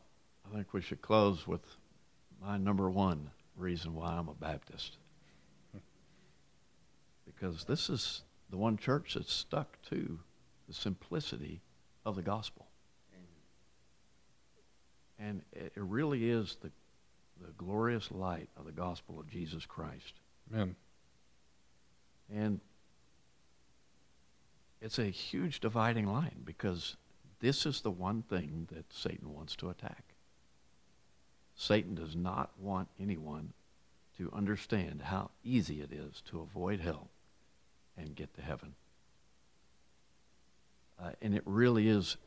[0.45, 1.61] I think we should close with
[2.41, 4.97] my number one reason why I'm a Baptist.
[7.39, 10.19] Because this is the one church that's stuck to
[10.67, 11.61] the simplicity
[12.05, 12.67] of the gospel.
[15.17, 16.71] And it it really is the,
[17.41, 20.13] the glorious light of the gospel of Jesus Christ.
[20.53, 20.75] Amen.
[22.33, 22.59] And
[24.81, 26.95] it's a huge dividing line because
[27.41, 30.03] this is the one thing that Satan wants to attack.
[31.55, 33.53] Satan does not want anyone
[34.17, 37.09] to understand how easy it is to avoid hell
[37.97, 38.75] and get to heaven.
[41.01, 42.17] Uh, and it really is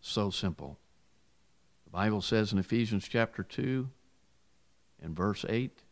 [0.00, 0.78] so simple.
[1.84, 3.88] The Bible says in Ephesians chapter 2
[5.02, 5.82] and verse 8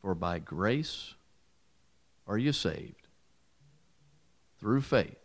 [0.00, 1.14] For by grace
[2.26, 3.08] are you saved
[4.60, 5.18] through faith,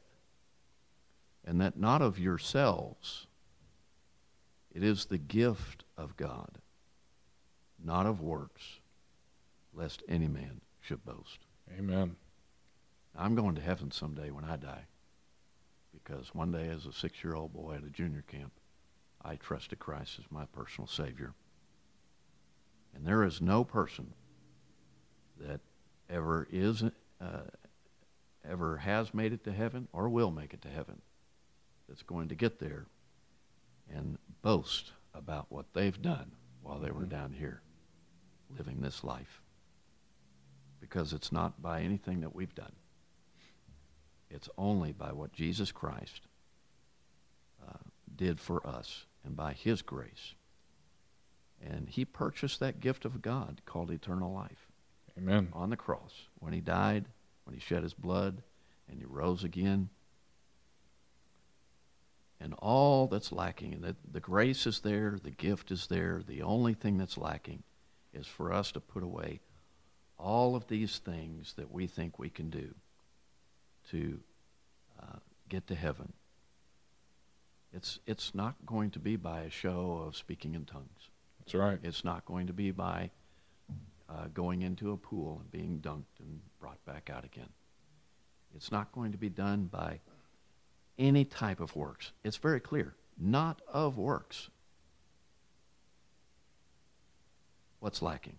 [1.45, 3.27] and that not of yourselves.
[4.73, 6.57] It is the gift of God,
[7.81, 8.79] not of works,
[9.73, 11.39] lest any man should boast.
[11.77, 12.15] Amen.
[13.17, 14.85] I'm going to heaven someday when I die.
[15.93, 18.51] Because one day, as a six year old boy at a junior camp,
[19.23, 21.33] I trusted Christ as my personal Savior.
[22.93, 24.13] And there is no person
[25.39, 25.61] that
[26.09, 26.83] ever is,
[27.19, 27.49] uh,
[28.47, 31.01] ever has made it to heaven or will make it to heaven
[31.87, 32.85] that's going to get there
[33.93, 37.61] and boast about what they've done while they were down here
[38.55, 39.41] living this life.
[40.79, 42.73] Because it's not by anything that we've done.
[44.29, 46.21] It's only by what Jesus Christ
[47.65, 47.77] uh,
[48.15, 50.35] did for us and by His grace.
[51.61, 54.67] And He purchased that gift of God called eternal life
[55.17, 55.49] Amen.
[55.53, 57.05] on the cross when He died,
[57.45, 58.41] when He shed His blood,
[58.89, 59.89] and He rose again.
[62.39, 66.21] And all that's lacking, and the, the grace is there, the gift is there.
[66.25, 67.63] The only thing that's lacking
[68.13, 69.39] is for us to put away
[70.17, 72.75] all of these things that we think we can do
[73.91, 74.19] to
[75.01, 75.17] uh,
[75.49, 76.13] get to heaven.
[77.73, 81.09] It's, it's not going to be by a show of speaking in tongues.
[81.39, 81.79] That's right.
[81.83, 83.11] It's not going to be by
[84.09, 87.49] uh, going into a pool and being dunked and brought back out again.
[88.55, 89.99] It's not going to be done by
[90.97, 92.11] any type of works.
[92.23, 92.95] It's very clear.
[93.19, 94.49] Not of works.
[97.79, 98.37] What's lacking?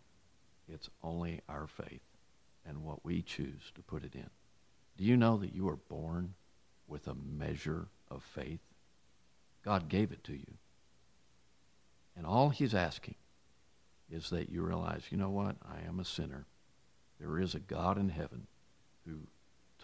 [0.68, 2.02] It's only our faith
[2.66, 4.30] and what we choose to put it in.
[4.96, 6.34] Do you know that you were born
[6.88, 8.60] with a measure of faith?
[9.64, 10.54] God gave it to you.
[12.16, 13.16] And all he's asking
[14.10, 15.56] is that you realize, you know what?
[15.62, 16.46] I am a sinner.
[17.20, 18.46] There is a God in heaven
[19.04, 19.18] who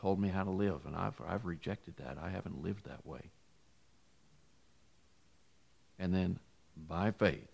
[0.00, 2.16] told me how to live, and I've, I've rejected that.
[2.22, 3.30] I haven't lived that way.
[5.98, 6.38] And then,
[6.76, 7.50] by faith,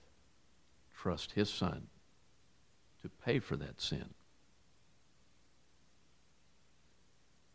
[0.96, 1.88] trust his son
[3.02, 4.14] to pay for that sin.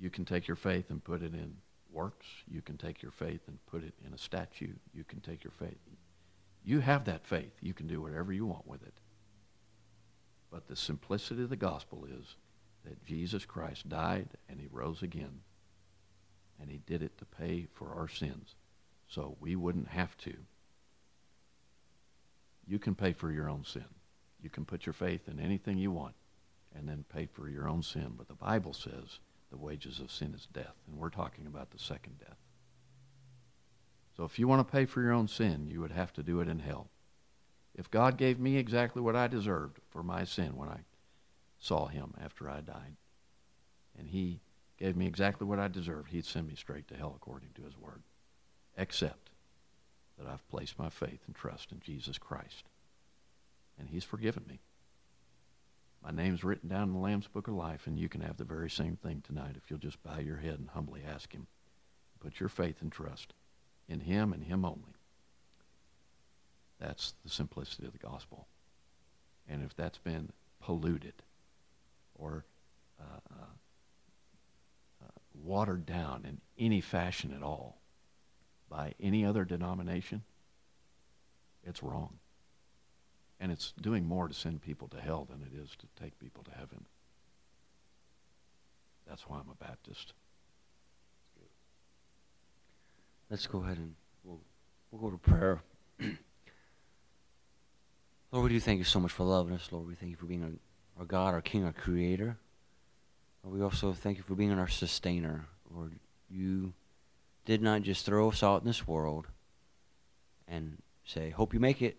[0.03, 1.55] You can take your faith and put it in
[1.89, 2.27] works.
[2.51, 4.73] You can take your faith and put it in a statue.
[4.93, 5.77] You can take your faith.
[6.65, 7.53] You have that faith.
[7.61, 8.95] You can do whatever you want with it.
[10.51, 12.35] But the simplicity of the gospel is
[12.83, 15.39] that Jesus Christ died and he rose again.
[16.59, 18.55] And he did it to pay for our sins.
[19.07, 20.33] So we wouldn't have to.
[22.67, 23.85] You can pay for your own sin.
[24.41, 26.15] You can put your faith in anything you want
[26.75, 28.15] and then pay for your own sin.
[28.17, 29.19] But the Bible says
[29.53, 30.73] the wages of sin is death.
[30.87, 32.39] And we're talking about the second death.
[34.17, 36.39] So if you want to pay for your own sin, you would have to do
[36.39, 36.89] it in hell.
[37.75, 40.79] If God gave me exactly what I deserved for my sin when I
[41.59, 42.95] saw him after I died,
[43.97, 44.41] and he
[44.79, 47.77] gave me exactly what I deserved, he'd send me straight to hell according to his
[47.77, 48.01] word.
[48.75, 49.29] Except
[50.17, 52.63] that I've placed my faith and trust in Jesus Christ.
[53.77, 54.61] And he's forgiven me.
[56.03, 58.43] My name's written down in the Lamb's Book of Life, and you can have the
[58.43, 61.47] very same thing tonight if you'll just bow your head and humbly ask him.
[62.19, 63.33] Put your faith and trust
[63.87, 64.95] in him and him only.
[66.79, 68.47] That's the simplicity of the gospel.
[69.47, 71.23] And if that's been polluted
[72.15, 72.43] or
[72.99, 77.77] uh, uh, uh, watered down in any fashion at all
[78.69, 80.23] by any other denomination,
[81.63, 82.19] it's wrong.
[83.43, 86.45] And it's doing more to send people to hell than it is to take people
[86.45, 86.85] to heaven.
[89.05, 90.13] That's why I'm a Baptist.
[93.29, 94.39] Let's go ahead and we'll,
[94.89, 95.61] we'll go to prayer.
[98.31, 99.67] Lord, we do thank you so much for loving us.
[99.73, 102.37] Lord, we thank you for being our, our God, our King, our Creator.
[103.43, 105.47] Lord, we also thank you for being our sustainer.
[105.69, 106.71] Lord, you
[107.43, 109.27] did not just throw us out in this world
[110.47, 111.97] and say, hope you make it,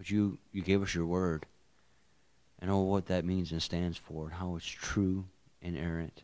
[0.00, 1.44] but you, you gave us your word
[2.58, 5.26] and all what that means and stands for and how it's true
[5.60, 6.22] and errant.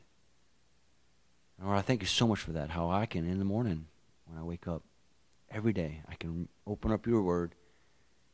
[1.63, 3.85] Lord, I thank you so much for that, how I can, in the morning,
[4.25, 4.83] when I wake up,
[5.51, 7.55] every day, I can open up your word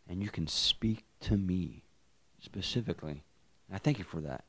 [0.09, 1.83] and you can speak to me
[2.39, 3.25] specifically.
[3.69, 4.45] And I thank you for that.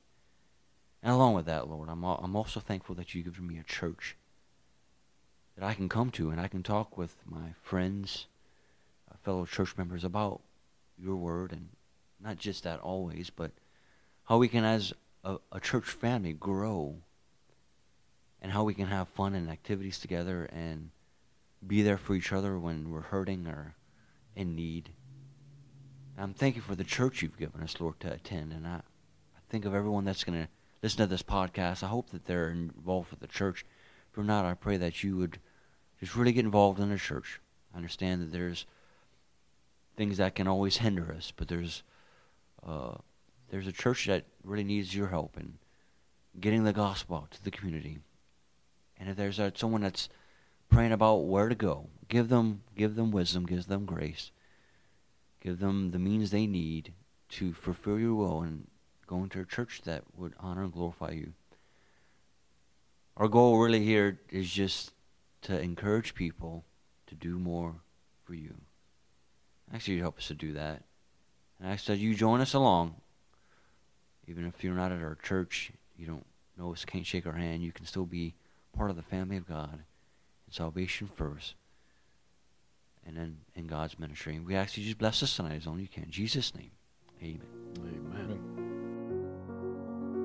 [1.02, 4.16] And along with that, Lord, I'm, I'm also thankful that you give me a church
[5.58, 8.28] that I can come to and I can talk with my friends,
[9.12, 10.42] uh, fellow church members about
[10.98, 11.70] your word and
[12.22, 13.52] not just that always, but
[14.26, 16.98] how we can, as a, a church family, grow
[18.42, 20.90] and how we can have fun and activities together and
[21.66, 23.76] be there for each other when we're hurting or
[24.36, 24.90] in need.
[26.18, 28.52] I'm thankful for the church you've given us, Lord, to attend.
[28.52, 30.50] And I, I think of everyone that's going to
[30.82, 31.84] listen to this podcast.
[31.84, 33.66] I hope that they're involved with the church.
[34.12, 35.40] If you're not, I pray that you would
[36.00, 37.40] just really get involved in the church.
[37.74, 38.66] I understand that there's
[39.96, 41.84] things that can always hinder us, but there's
[42.66, 42.96] uh,
[43.50, 45.58] there's a church that really needs your help in
[46.40, 48.00] getting the gospel out to the community.
[48.98, 50.10] And if there's someone that's
[50.70, 54.32] praying about where to go, give them give them wisdom, give them grace,
[55.42, 56.94] give them the means they need
[57.30, 58.68] to fulfill your will and
[59.08, 61.34] go into a church that would honor and glorify you.
[63.18, 64.94] Our goal really here is just
[65.44, 66.66] to encourage people
[67.08, 67.76] to do more
[68.24, 68.56] for you.
[69.74, 70.84] Actually, you help us to do that.
[71.60, 72.96] And I said, you join us along.
[74.28, 76.26] Even if you're not at our church, you don't
[76.58, 78.36] know us, can't shake our hand, you can still be
[78.78, 81.56] part of the family of God and salvation first.
[83.06, 84.36] And then in God's ministry.
[84.36, 86.04] And we ask you just bless us tonight as only you can.
[86.04, 86.72] In Jesus' name.
[87.22, 87.42] Amen.
[87.78, 88.40] Amen.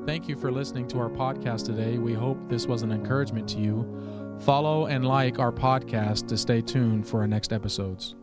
[0.07, 1.99] Thank you for listening to our podcast today.
[1.99, 4.37] We hope this was an encouragement to you.
[4.41, 8.15] Follow and like our podcast to stay tuned for our next episodes.